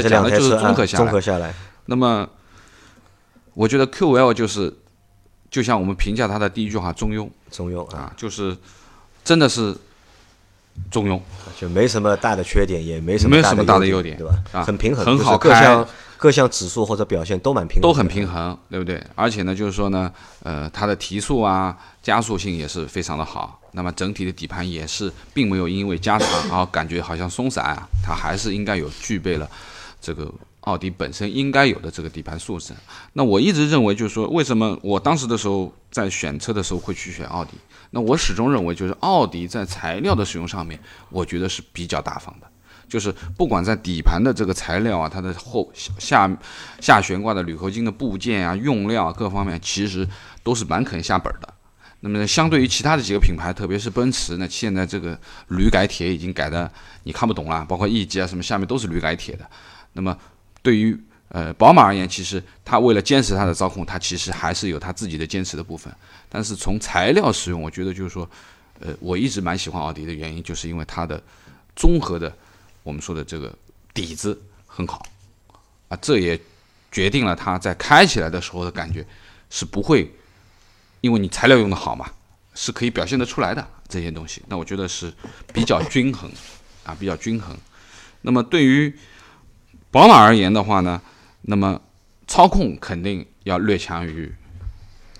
[0.00, 1.04] 这讲的就是两台车，啊综合下来。
[1.04, 1.12] 综。
[1.12, 1.54] 合下来，
[1.86, 2.28] 那么，
[3.54, 4.72] 我觉得 QL 就是，
[5.50, 7.28] 就像我们评价他的第一句话，中庸。
[7.50, 8.56] 中庸啊，啊，就是
[9.22, 9.74] 真的是
[10.90, 11.20] 中庸，
[11.58, 14.34] 就没什么大的缺点，也没什么没什么大大的优点对吧？
[14.52, 19.02] 啊很平衡，很好开各项各项指数或者表现都蛮平衡，都很平衡，对不对？
[19.14, 20.10] 而且呢，就是说呢，
[20.42, 23.60] 呃，它的提速啊、加速性也是非常的好。
[23.72, 29.50] 那么整体的底盘也是，并没有因为加长而感觉好像松散啊，它还是应该有具备了
[30.00, 32.72] 这个奥迪本身应该有的这个底盘素质。
[33.14, 37.52] 那我一直认为，就是说，为什么我当时的时候在选车的时候会去选奥迪？
[37.94, 40.76] 那我始终认为，就是奥迪在材料的使用上面，
[41.10, 42.46] 我觉得是比较大方的。
[42.88, 46.28] 就是不管在底盘的这个材料啊，它的后下
[46.80, 50.06] 下悬挂的铝合金的部件啊、用料啊各方面，其实
[50.42, 51.54] 都是蛮肯下本的。
[52.00, 55.16] 那么，相对于其他的几个品牌，特别是奔驰呢，现在这个
[55.48, 56.70] 铝改铁已经改的
[57.04, 59.48] 你看不懂了，包括 E 级啊什么下面都是铝改铁的。
[59.92, 60.16] 那么
[60.62, 65.94] 对于呃宝马而言，其实它为了坚持它的操控，它其实还是有它自己的坚持的部分。
[66.34, 68.28] 但是从材料使用，我觉得就是说，
[68.80, 71.22] 呃，我一直蛮喜欢奥迪的原因，就是因为它的
[71.76, 72.36] 综合的
[72.82, 73.56] 我们说的这个
[73.94, 75.06] 底子很好
[75.86, 76.36] 啊，这也
[76.90, 79.06] 决定了它在开起来的时候的感觉
[79.48, 80.12] 是不会，
[81.02, 82.10] 因为你材料用的好嘛，
[82.52, 84.42] 是可以表现得出来的这些东西。
[84.48, 85.14] 那我觉得是
[85.52, 86.28] 比较均衡
[86.82, 87.56] 啊，比较均衡。
[88.22, 88.92] 那么对于
[89.92, 91.00] 宝马而言的话呢，
[91.42, 91.80] 那么
[92.26, 94.34] 操控肯定要略强于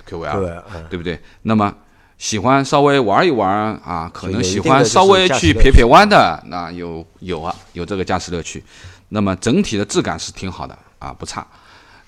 [0.09, 1.21] QL，对，嗯，对不对？
[1.43, 1.75] 那么
[2.19, 3.51] 喜欢稍微玩一玩
[3.85, 8.63] 啊，可能喜欢稍微去撇撇弯的，那有有啊，有这个驾驶乐趣。
[9.11, 11.47] 那么整体的质感是挺好的啊，不差。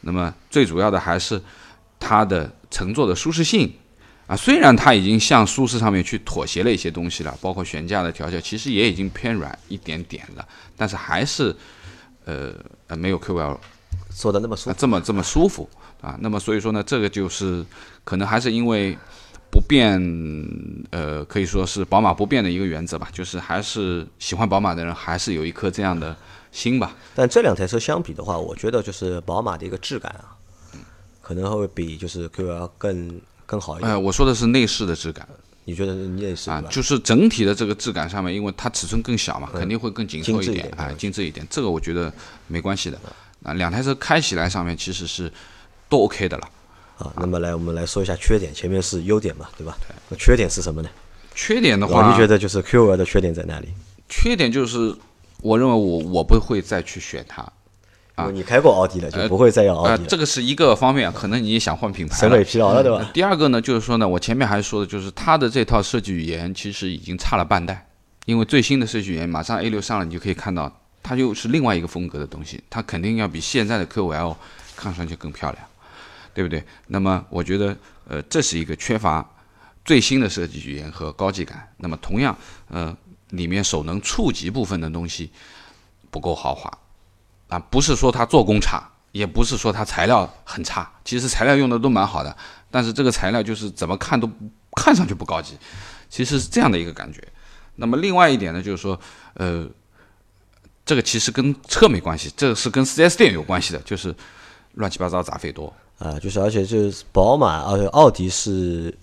[0.02, 1.40] 那么最主要的还是
[1.98, 3.72] 它的乘坐的舒适性
[4.26, 11.54] 啊，虽然它已经向舒适上面去妥协了一些东西了，包括悬架的调校，其实也已经偏软一点点了，但是还是
[12.24, 12.52] 呃
[12.88, 13.56] 呃没有 QL
[14.10, 15.68] 坐的那么舒这么这么舒服
[16.00, 16.16] 啊。
[16.20, 17.64] 那么所以说呢，这个就是
[18.04, 18.96] 可能还是因为
[19.50, 20.00] 不变，
[20.90, 26.14] 呃，可以说是宝马不变的一个原则吧，就是还是喜欢宝马的人还是有一颗这样的
[26.52, 26.94] 心吧。
[27.14, 30.36] 但这两台车相比的话，我觉得就是宝马的一个质感啊，
[31.22, 33.90] 可能会比就是 QL 更更好一点。
[33.90, 35.26] 呃，我说的是内饰的质感
[35.64, 36.68] 你觉得你也是对，吧？
[36.68, 42.12] 啊就是整体的这个质感上面，因为它尺寸更小嘛，肯定会更紧凑一点，哎，点嗯精致一点，这个我觉得
[42.46, 43.00] 没关系的。
[43.42, 45.32] 啊，两台车开起来上面其实是
[45.88, 46.48] 都 OK 的了。
[46.98, 49.76] 啊，那么来我们来说一下缺点，前面是优点嘛，对吧？
[50.08, 50.88] 那缺点是什么呢？
[51.34, 53.68] 缺点的话，老倪觉得就是 QL 的缺点在哪里？
[54.08, 54.94] 缺点就是，
[55.42, 57.46] 我认为我我不会再去选它。
[58.14, 63.10] 啊你开过奥迪了，就不会再要奥呃，迪了，这个是一个方面，可能你也想换品牌审美疲劳了，对吧？
[63.12, 67.86] 第二个呢，就是说呢，我前面还说的，就是它的这套设计语言其实已经差了半代，
[68.24, 74.34] 因为最新的设计语言马上 A 六上了，你就可以看到它又是另外一个风格的东西，它肯定要比现在的 QL
[74.74, 75.62] 看上去更漂亮，
[76.36, 76.62] 对不对？
[76.88, 77.74] 那么我觉得，
[78.06, 79.26] 呃，这是一个缺乏
[79.86, 81.66] 最新的设计语言和高级感。
[81.78, 82.36] 那么同样，
[82.68, 82.94] 呃，
[83.30, 85.32] 里面手能触及部分的东西
[86.10, 86.70] 不够豪华，
[87.48, 92.36] 啊，不是说它做工差，也不是说它材料很差，其实材料用的都蛮好的，
[92.70, 94.30] 但是这个材料就是怎么看都
[94.76, 95.56] 看上去不高级，
[96.10, 97.26] 其实是这样的一个感觉。
[97.76, 99.00] 那么另外一点呢，就是说，
[99.36, 99.66] 呃，
[100.84, 104.14] 这个其实跟车没关系，这个是跟 4S 店有关系的，就是
[104.74, 105.74] 乱七八糟杂费多。
[105.98, 108.94] 啊，就是而且就是宝马，呃，奥迪是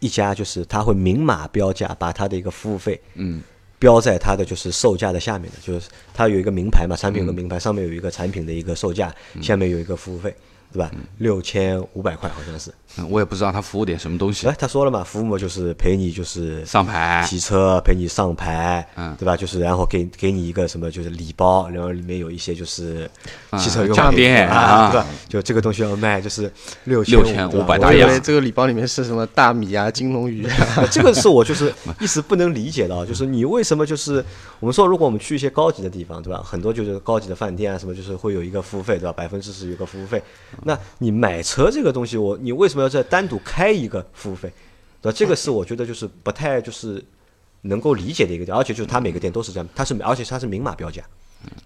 [0.00, 3.42] 一家，就是它会明码标价，把它的一个服务费，嗯，
[3.78, 7.36] 标在它的就是售价的下面的，就是它有一个名牌嘛，产品有个嗯。
[7.36, 10.34] 名牌，上面有一个产品的一个售价，下面有一个服务费。
[10.74, 10.90] 对吧？
[11.18, 12.70] 六千五百块好像是。
[12.70, 12.74] 嗯
[13.10, 19.36] 我也不知道他服务点什么东西哎，，他说了嘛，服务嘛就是陪你就是上牌骑车，陪你上牌，嗯对吧？
[19.36, 23.10] 就是然后给给你一个什么就是礼包，然后里面有一些就是
[23.50, 25.06] 啊汽车用家品啊，对吧？
[25.28, 26.48] 就这个东西要卖就是
[26.84, 30.46] 六6500对吧大洋我以为这个礼包里面是什么大米啊、金龙鱼
[30.92, 34.24] 这个是我就是一直不能理解的啊，就是你为什么就是
[34.60, 36.40] 我们说，如果我们去一些高级的地方，对吧？
[36.44, 39.12] 很多就是高级的饭店啊，什么就是会有一个服务费，对吧？
[39.12, 40.22] 百分之十有个服务费。
[40.64, 44.52] 那你买车这个东西，我你为什么要再单独开一个服务费？
[45.00, 45.16] 对吧？
[45.16, 47.02] 这个是我觉得就是不太就是
[47.62, 51.02] 能够理解的一个点，而且就是它每个店都是这样，它是而且它是明码标价，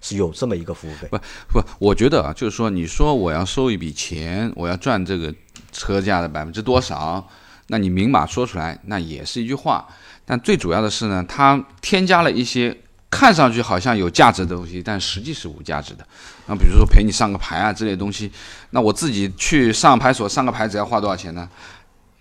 [0.01, 1.09] 是有这么一个服务费。
[1.09, 1.16] 不
[1.53, 5.32] 不，我觉得啊，就是说，你说我要收一笔钱，我要赚这个
[5.70, 7.28] 车价的百分之多少，
[7.68, 9.86] 那你明码说出来，那也是一句话。
[10.24, 12.76] 但最主要的是呢，它添加了一些
[13.11, 16.07] 看上去好像有价值的东西，但实际是无价值的。
[16.47, 18.31] 那比如说陪你上个牌啊之类的东西，
[18.71, 21.49] 那我自己去上牌所上个牌子要花多少钱呢？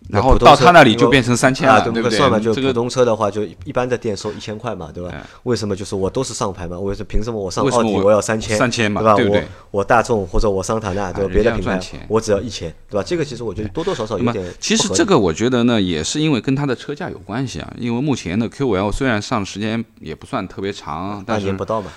[0.10, 2.10] 然后到他那里就变成三千啊，了，对不对？
[2.10, 5.12] 对算嘛，就普这个通车的话，就一般的店收一千块嘛，对吧？
[5.44, 6.80] 为什么就是我都是上牌嘛？
[6.80, 9.48] 为什么凭什么我上奥迪我要三千？3000嘛对吧？
[9.72, 13.04] 我我大众或者我桑塔纳，对别的品牌我只要一千，对吧？
[13.06, 14.46] 这个其实我觉得多多少少有点。
[14.60, 17.74] 其实这个我觉得呢，也是因为跟它的车价有关系啊。
[17.78, 21.92] 因为目前的 Q 五 L 虽然上时间也不算特别长，但半是年不到嘛，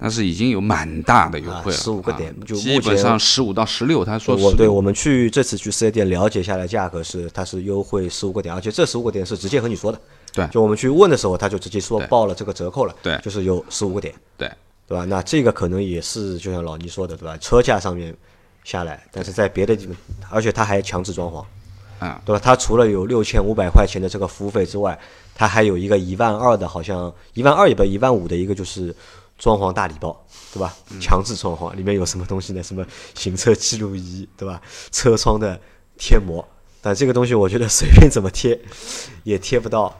[0.00, 10.00] 但是已经有蛮大的优惠了，十五、啊个点啊就目基本前上十五到十六，他说16我对我们去这次去四 S 店了解下来，价格是它是优惠十五个点，而且这十五个点是直接和你说的。
[10.32, 14.48] 对就我们去问的时候，他就直接说报了这个折扣了，对就是有十五个点，对
[14.86, 15.04] 对吧？
[15.04, 17.36] 那这个可能也是就像老倪说的，对吧？
[17.38, 18.14] 车价上面
[18.64, 19.96] 下来，但是在别的地方，
[20.30, 21.44] 而且他还强制装潢，
[21.98, 22.40] 啊，对吧？
[22.42, 24.98] 他除了有六千五百块钱的这个服务费之外，
[25.34, 28.94] 他还有一个一万二的，好像一万二也不一万五的一个就是
[29.40, 30.72] 装潢大礼包，对吧？
[31.00, 32.62] 强制装潢里面有什么东西呢？
[32.62, 34.60] 什么行车记录仪，对吧？
[34.92, 35.58] 车窗的
[35.98, 36.46] 贴膜，
[36.82, 38.60] 但这个东西我觉得随便怎么贴
[39.24, 39.96] 也贴不到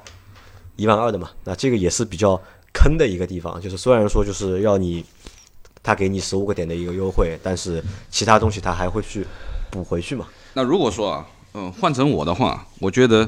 [0.76, 1.30] 一万二的嘛。
[1.45, 2.41] 那这个也是比较
[2.74, 5.03] 坑的一个地方，就是虽然说就是要你
[5.82, 9.26] 他给你十五个点的一个优惠，但是其他东西他还会去
[9.70, 10.28] 补回去嘛。
[10.53, 13.26] 那如果说啊，嗯，换成我的话，我觉得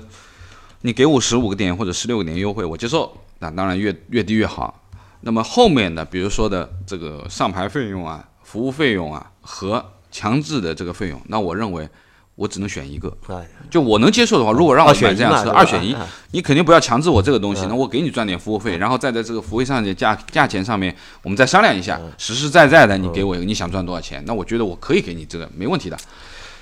[0.83, 3.17] 你给我十五个点或者十六个点优惠，我接受。
[3.39, 4.82] 那当然越越低越好。
[5.23, 11.89] 那么后面的，比如说的这个上牌费用啊、服务费用啊和强制的这个费用，那我认为
[12.35, 13.17] 我只能选一个。
[13.29, 25.97] 哎，就我能接受的话，如果让我选买这辆车，二选一啊，你肯定不要强制我这个东西，那我给你赚点服务费，然后再在这个服务上的价价钱上面，我们再商量一下，实实在在的，你给我一个你想赚多少钱，那我觉得我可以给你这个没问题的，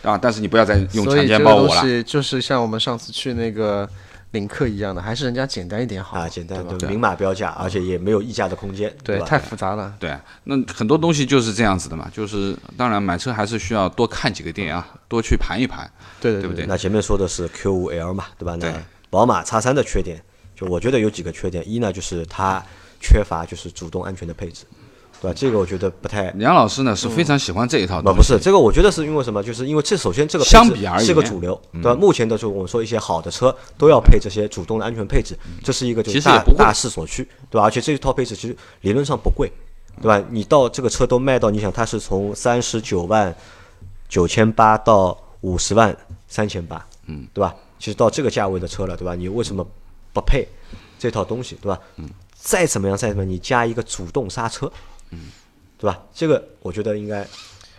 [0.03, 1.81] 啊，但是你不要再用强所以这个奸包我了。
[1.81, 3.89] 东西就是像我们上次去那个
[4.33, 9.27] 领克一样的，还是人家简单一点好啊，简单对吧对，明码标价，而且也没有溢价的空间，对，吧？
[9.27, 9.93] 太复杂了。
[9.99, 15.91] 对，那很多东西就是这样子的嘛，就是当然买车还是需要多看几个店啊，多去盘一盘。
[16.21, 18.57] 对对对不对那前面说的是 Q 五 L 嘛，对吧？
[18.61, 18.75] 那对
[19.11, 20.23] 宝马叉三的缺点，
[20.55, 22.63] 就我觉得有几个缺点，一呢就是它
[23.01, 24.65] 缺乏就是主动安全的配置，
[25.21, 25.35] 对吧？
[25.37, 26.31] 这个我觉得不太。
[26.33, 29.43] 梁老师呢是非常喜欢这一套不东西，不是这个，我觉得是因为什么？
[29.43, 31.95] 就是因为这首先这个相比而言是个主流，对吧？
[31.95, 37.65] 目前的就我们说一些好的车都要配这些主动的安全配置，这是一个就是大大势所趋，对吧？
[37.65, 39.53] 而且这一套配置其实理论上不贵，
[40.01, 40.23] 对吧？
[40.31, 43.35] 你到这个车都卖到，你想它是从三十九万
[44.09, 45.95] 九千八到五十万
[46.29, 47.55] 三千八，嗯，对吧？
[47.79, 49.15] 其实到这个价位的车了，对吧？
[49.15, 49.67] 你为什么
[50.13, 50.47] 不配
[50.99, 51.79] 这套东西，对吧？
[51.97, 54.71] 嗯，再怎么样，再怎么样，你加一个主动刹车，
[55.11, 55.19] 嗯，
[55.79, 56.03] 对吧？
[56.15, 57.27] 这个我觉得应该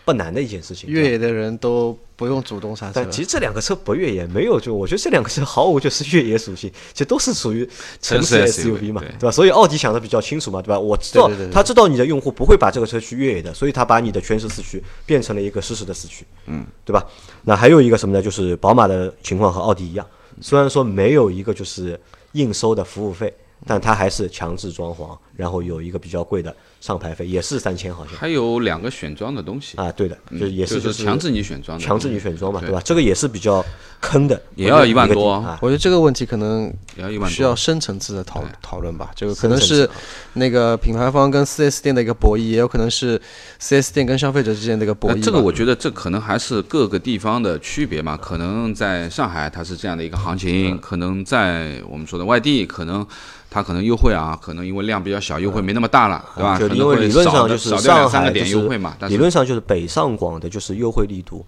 [0.04, 0.90] 不难的一件事情。
[0.90, 7.68] 越野的人都不用主动刹车但，其实这两个车不越野，没有就我觉得这两个车毫无就是越野属性，其实都是属于
[8.02, 9.32] 城市 SUV 嘛，对对吧？
[9.32, 10.80] 所以奥迪想的比较清楚嘛，对吧？
[10.80, 17.06] 我知道他知道你的用户不会把这个车去越野的，所以他把你的全时四驱变成了一个实时的四驱，嗯，对吧？
[17.44, 18.22] 那还有一个什么呢？
[18.22, 20.06] 就是宝马的情况和奥迪一样，
[20.42, 22.00] 虽然说没有一个就是
[22.34, 23.34] 应收的服务费，
[23.66, 28.16] 但它还是强制装潢，然后有一个比较贵的上牌费，也是三千好像。
[28.16, 32.70] 还有两个选装的东西，啊，对的，就是也是就是是强制你选装的，强制你选装嘛，对。
[32.70, 32.82] 对吧？
[32.84, 33.64] 这个也是比较
[34.00, 35.32] 坑的，也要一万多。
[35.32, 35.60] 啊。
[35.62, 37.36] 我觉得这个问题可能也要一万多。
[37.36, 39.12] 需要深层次的讨讨论吧。
[39.16, 39.90] 这个可能是
[40.34, 43.20] 那个品牌方跟 4S 店的一个博弈，也有可能是
[43.60, 53.06] 4S 店跟消费者之间的一个博弈这个我觉得这可能还是各个地方的区别嘛，可能在上海它是这样的一个行情，可能在我们说的外地，可能
[53.50, 56.58] 它可能优惠啊，可能因为量比较小，优惠没那么大了，对吧？
[56.58, 61.46] 就因为理论上就是上海就是优惠嘛，理论上就是北上广的，就是优惠力度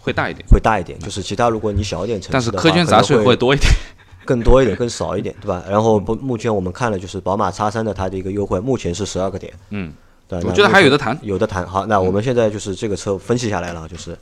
[0.00, 3.70] 会大一点，会大一点，就是其他如果你小一点城市但是的话苛捐杂税会会多一点。
[4.26, 5.64] 更多一点，更少一点，对吧？
[5.68, 9.92] 然后不，目前我们看了就是宝马叉三的它的一个优惠，目前是十二个点，嗯，
[10.28, 11.66] 对，我觉得还有的谈有的谈。
[11.66, 14.16] 好，那我们现在就是这个车分析下来了，就是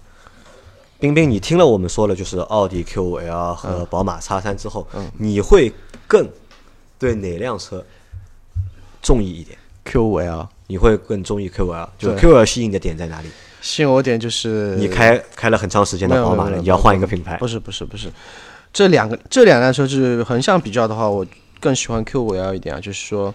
[0.99, 4.87] 冰冰，你听了我们说了，就是奥迪 Q 五 L 和嗯宝马叉三之后，
[5.19, 5.71] 你会
[6.07, 6.27] 更
[6.99, 7.85] 对哪辆车
[9.03, 11.89] 中意一点？Q 五 L 你会更中意 Q 五 L？
[11.99, 13.29] 就 Q 五 L 吸引的点在哪里？
[13.61, 18.09] 吸引我点就是你开开了很长时间的宝马了，你要换一个品牌不，是不是不是，
[18.73, 21.27] 这两个这两辆车是横向比较的话，我
[21.59, 23.35] 更喜欢 Q 五 L 一点啊，就是说，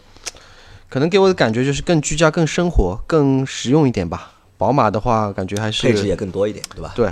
[0.90, 4.32] 可能给我的感觉就是更居家、更生活、更实用一点吧。
[4.58, 6.94] 宝马的话，感觉还是配置也更多一点，对吧？
[6.96, 7.12] 对，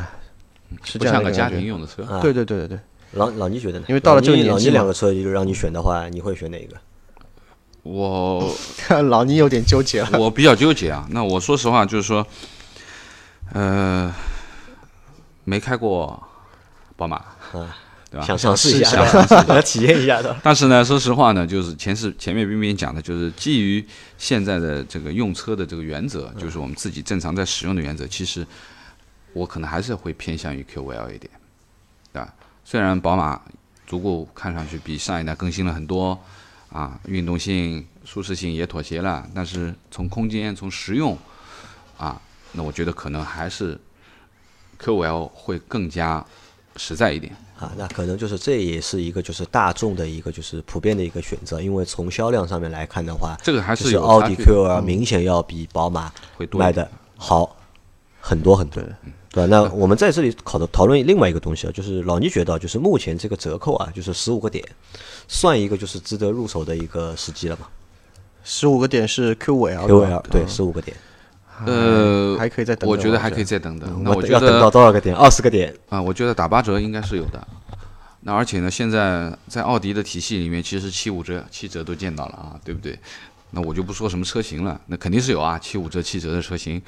[0.83, 1.49] 是这样的像个家。
[1.49, 2.03] 庭用的车。
[2.03, 2.79] 啊对对对对对，
[3.13, 3.85] 老老倪觉得呢？
[3.89, 6.77] 因为到了这个年纪老倪两个车就让你选的话，你会选哪一个？
[7.83, 8.55] 我
[9.09, 10.19] 老倪有点纠结了。
[10.19, 11.07] 我比较纠结啊。
[11.09, 12.25] 那我说实话，就是说，
[13.53, 14.13] 呃，
[15.43, 16.21] 没开过
[16.95, 17.61] 宝马，对
[18.19, 18.25] 吧？
[18.25, 20.35] 想尝试一下，想体验一下的。
[20.43, 23.85] 但是呢，说实话呢，就是前是前面冰冰讲的，就是基于
[24.17, 28.45] 现在的这个用车的这个原则，就是我们自己正常在使用的原则，其实
[29.33, 31.31] 我可能还是会偏向于 Q5L 一点，
[32.11, 32.33] 对吧？
[32.63, 33.41] 虽然宝马
[33.87, 36.19] 足够看上去比上一代更新了很多，
[36.71, 41.17] 啊，运动性、舒适性也妥协了，但是从空间、从实用，
[41.97, 42.19] 啊，
[42.53, 43.79] 那我觉得可能还是
[44.79, 46.25] Q5L 会更加
[46.77, 47.35] 实在一点。
[47.59, 57.55] 啊，那可能就是这也是一个就是大众的一个就是普遍的一个选择，因为从销量上面来看的话，这个还是是奥迪有差距的 Q 2明显要比宝马会多卖的好
[58.19, 58.81] 很多很多，
[59.31, 59.47] 对吧？
[59.49, 64.63] 那我们在这里讨论讨论另外一个东西啊，就是老倪觉得就是目前这个折扣啊，就是十五个点，
[65.27, 67.67] 算一个就是值得入手的一个时机了嘛
[68.43, 70.97] 十五个点是 Q 五 L，Q 五 L 对十五个点，
[71.65, 74.01] 呃，还可以再等等我觉得还可以再等等。
[74.03, 75.15] 那我觉得要等到多少个点？
[75.15, 77.47] 二十个点，啊，我觉得打八折应该是有的。
[78.21, 82.97] 那而且呢，现在在奥迪的体系里面，其实七五折、七折都见到了啊，对不对？
[83.51, 86.81] 那我就不说什么车型了，那肯定是有啊，七五折、七折的车型。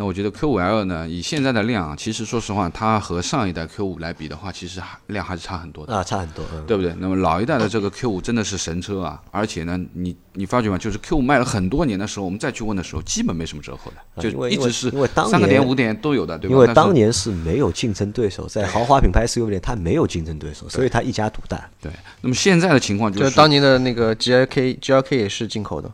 [0.00, 5.94] 那我觉得 Q5L 呢，以现在的量，其实说实话，它和上一代 Q5 来比的话，其实还量还是差很多的。
[5.94, 6.94] 啊，差很多，嗯，对不对？
[6.98, 9.20] 那么老一代的这个 Q 五真的是神车啊！
[9.30, 10.78] 而且呢，你你发觉吗？
[10.78, 16.56] 就是 Q 五卖了很多年的时候，我们再去问的时候，基本没什么折扣的，啊因为就一直是因为当三个点、五点都有的，对吧？
[16.56, 21.68] 因为当年是没有竞争对手，在豪华品牌 SUV 里它没有竞争对手，所以它一家独大。
[21.78, 21.92] 对，
[22.22, 25.92] 那么现在的情况就就是当年的那个 GLK GLK 也是进口的，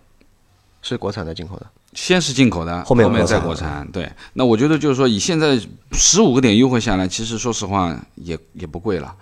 [0.80, 1.66] 是国产的进口的。
[1.96, 3.88] 先是进口的，后面再国产。
[3.90, 5.58] 对，那我觉得就是说，以现在
[5.92, 9.12] 十五个点优惠下来，其实说实话也也不贵了，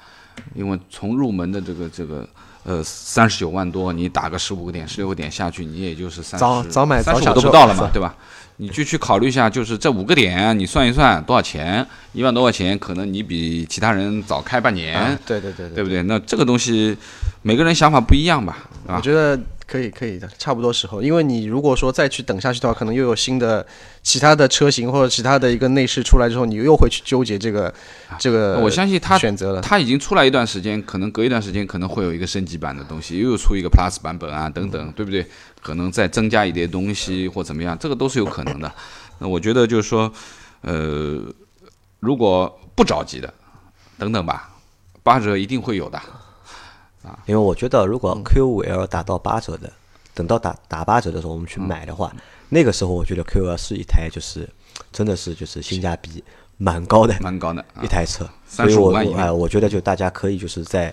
[0.54, 2.28] 因为从入门的这个这个
[2.64, 8.14] 呃三十九万多，你打个十五个点、十六个点下去，你也就是三早早买三十早享受都不到了嘛，对吧？
[8.56, 11.84] 你就去考虑一下，就是这五个点，你算一算多少钱？
[12.12, 16.02] 一万多块钱，可能你比其他人早开半年，啊对对对对不对？
[16.04, 16.96] 那这个东西
[17.42, 19.36] 每个人想法不一样吧，啊我，觉得
[19.66, 21.02] 可以可以的，差不多时候。
[21.02, 23.66] 因为你如果说再去等下去的话，可能又有新的
[24.02, 27.72] 其他的车型或者其他的一个内饰出来之后，你又会去纠结这个
[28.18, 28.58] 这个。
[28.60, 29.60] 我相信他选择了。
[29.60, 35.26] 他已经出来一段时间，可能隔一段时间可能会有一个升级版的东西，又有出一个 Plus 版本啊，等等，对不对？
[35.62, 38.70] 可能再增加一点东西或怎么样，这个都是有可能的。
[39.18, 40.12] 那我觉得就是说，
[40.60, 41.22] 呃，
[42.00, 43.32] 如果不着急的，
[43.96, 44.50] 等等吧，
[45.02, 45.98] 八折一定会有的。
[47.26, 47.98] 因为我觉得，如嗯。
[47.98, 49.72] 果 Q 五 L 打到八折的，
[50.14, 54.48] 等到打打八折的时候，我们去买的话，嗯那个时候我觉得 Q 2是一台就是
[54.92, 56.22] 真的是就是性价比
[56.56, 57.82] 蛮高的蛮高的啊。
[57.82, 60.92] 一台车，所以我哎，我觉得就大家可以就是再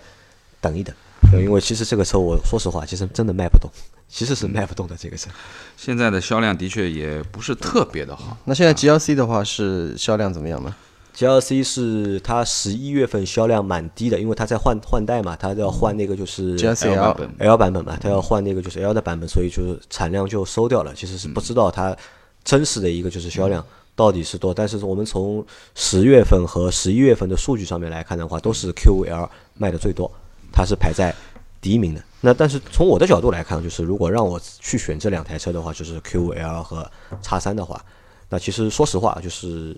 [0.59, 0.95] 等一等，
[1.33, 3.69] 因为其实这个车我说实话，其实真的卖不动，
[4.07, 5.29] 其实是卖不动的这个车。
[5.77, 8.35] 现在的销量的确也不是特别的好。
[8.45, 10.73] 那现在 GLC 的话是销量怎么样呢？
[11.15, 20.93] GLC 是它十一月份销量蛮低的，因为它在换换代嘛，它要换那个就是 GLC L 版 L 本 L 版本嘛，它要换那个就是 L 的版本，所以就是产量就收掉了。
[20.95, 21.95] 其实是不知道它
[22.43, 23.63] 真实的一个就是销量
[23.95, 25.45] 到底是多，但是我们从
[25.75, 30.09] 十月份和十一月份的数据上面来看的话，都是 Q5L 卖的最多，
[30.51, 31.13] 它是排在
[31.59, 32.01] 第一名的。
[32.21, 36.89] 那但是从我的角度来看，就是如果让我去选这两台车的话，就是 Q5L 和
[37.21, 37.83] 叉三的话，
[38.29, 39.75] 那其实说实话就是。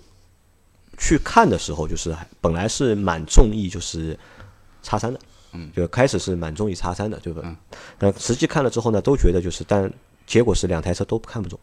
[0.98, 4.18] 去看的时候，就是还本来是蛮中意就是
[4.82, 5.20] 叉三的，
[5.52, 7.42] 嗯，就开始是蛮中意叉三的，对吧？
[7.44, 7.56] 嗯，
[7.98, 9.90] 那实际看了之后呢，都觉得就是，但
[10.26, 11.58] 结果是两台车都看不中，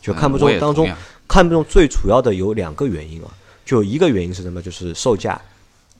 [0.00, 0.90] 就看不中当中
[1.28, 3.30] 看不中最主要的有两个原因啊，
[3.64, 4.60] 就一个原因是什么？
[4.60, 5.40] 就是售价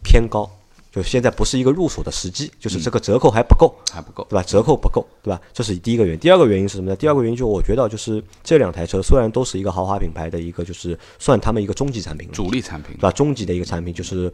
[0.03, 0.51] 偏高，
[0.93, 4.27] 就现在不是一个入手的时机，就是这个折扣还不够，还不够。
[4.29, 4.43] 对吧？
[4.43, 5.41] 折扣不够，对吧？
[5.51, 6.21] 这是第一个原因。
[6.21, 6.95] 第二个原因是什么呢？
[6.97, 13.11] 第二个原因就我觉得就是这两台车虽然都是一个豪华品牌的一个，就是算他们一个中级产品，主力产品对吧？
[13.11, 14.31] 中级的一个产品就是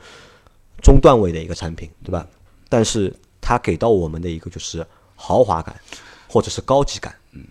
[0.82, 2.26] 中段位的一个产品，对吧？
[2.68, 4.84] 但是它给到我们的一个就是
[5.14, 5.80] 豪华感
[6.28, 7.46] 或者是高级感，嗯，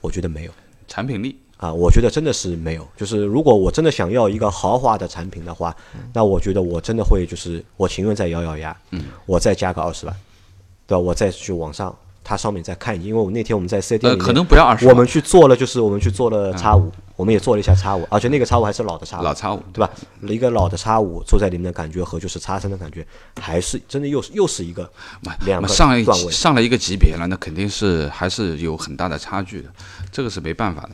[0.00, 0.52] 我觉得没有。
[0.86, 2.86] 产品力啊，我觉得真的是没有。
[2.96, 5.74] 就是如果我真的想要一个豪华的产品的话，
[6.12, 10.14] 那我觉得我真的会就是我情愿再咬咬牙，嗯，我再加个二十万，
[10.86, 10.98] 对吧？
[10.98, 19.90] 我再去网上它上面再看一眼，因为我那天我们在四 S 店里，呃可能不要二十我们去做了，就是我们去做了叉五，我们也做了一下叉五，而且那个叉五还是老的叉五，老叉五对吧？
[20.22, 23.06] 一个老的叉五坐在里面的感觉和就是叉三的感觉，
[23.40, 24.90] 还是真的又是又是一个
[25.46, 25.86] 两个上。
[26.30, 29.70] 上了一个级别了，那肯定是还是有很大的差距的，
[30.12, 30.90] 这个是没办法的。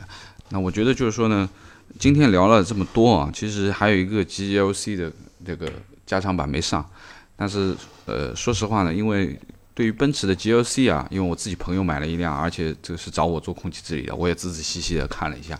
[0.53, 1.49] 那我觉得就是说呢，
[1.97, 5.11] 今天聊了这么多啊，其实还有一个 GLC 的
[5.43, 5.67] 这个
[6.05, 6.87] 加长版没上，
[7.35, 7.75] 但是
[8.05, 9.39] 呃，说实话呢，因为
[9.73, 15.59] 对于奔驰的 GLC 啊，因为我自己朋友买了一辆，而且这个是找我做空气治理的，我也仔仔细细的看了一下，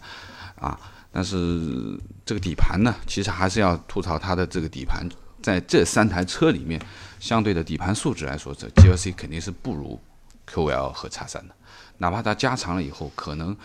[0.59, 0.79] 啊，
[1.11, 5.03] 但是这个底盘呢，其实还是要吐槽它的这个底盘，
[5.41, 6.79] 在这三台车里面，
[7.19, 9.99] 相对的底盘素质来说，这 GLC 肯定是不如
[10.47, 11.55] QL 和叉三的，
[12.03, 13.55] 哪怕它加长了以后，可能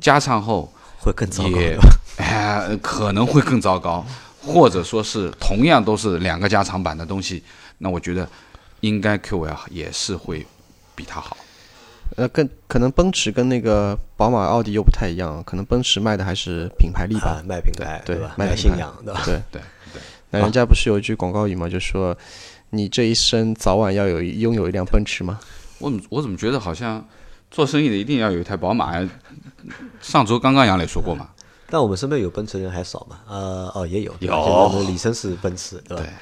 [0.00, 1.58] 加长后会更糟糕？
[2.22, 4.06] 哎，可能会更糟糕，
[4.40, 7.42] 或者说是同样都是两个加长版的东西，
[7.78, 8.28] 那我觉得
[8.82, 10.46] 应该 QL 也是会
[10.94, 11.36] 比它好。
[12.16, 17.42] 呃，跟可能奔驰跟那个宝马、奥迪又不太一样，可能奔驰卖的还是品牌力吧啊，。
[17.44, 18.34] 卖品牌对吧？
[18.38, 19.22] 卖信仰， 对吧？
[19.24, 19.60] 对对
[19.92, 21.68] 对，那人家不是有一句广告语嘛？
[21.68, 22.16] 就说
[22.70, 25.40] 你这一生早晚要有拥有一辆奔驰吗？
[25.80, 27.04] 我怎么我怎么觉得好像
[27.50, 28.94] 做生意的一定要有一台宝马？
[30.00, 31.28] 上周刚刚杨磊说过嘛，
[31.68, 33.18] 但我们身边有奔驰的人还少嘛？
[33.28, 36.02] 呃，哦，也有，有我们李生是奔驰，对吧？
[36.02, 36.12] 对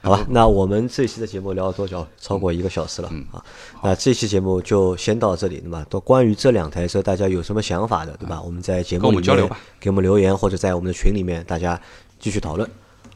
[0.00, 2.06] 好吧，那我们这期的节目聊了多久？
[2.20, 3.44] 超过一个小时了、嗯啊。
[3.82, 8.40] 那这期节目就先到这里，那么都关于这两台车，大家有什么想法的，对吧？
[8.40, 11.78] 我们在节目跟我里面们交流吧给我们留言，或者在我们的群里面大家
[12.20, 12.68] 继续讨论，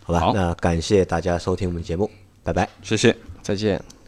[0.04, 0.20] 好吧？
[0.20, 2.10] 好那感谢大家收听我们节目，
[2.42, 2.68] 拜拜。
[2.82, 3.16] 谢谢。
[3.42, 4.01] 再见。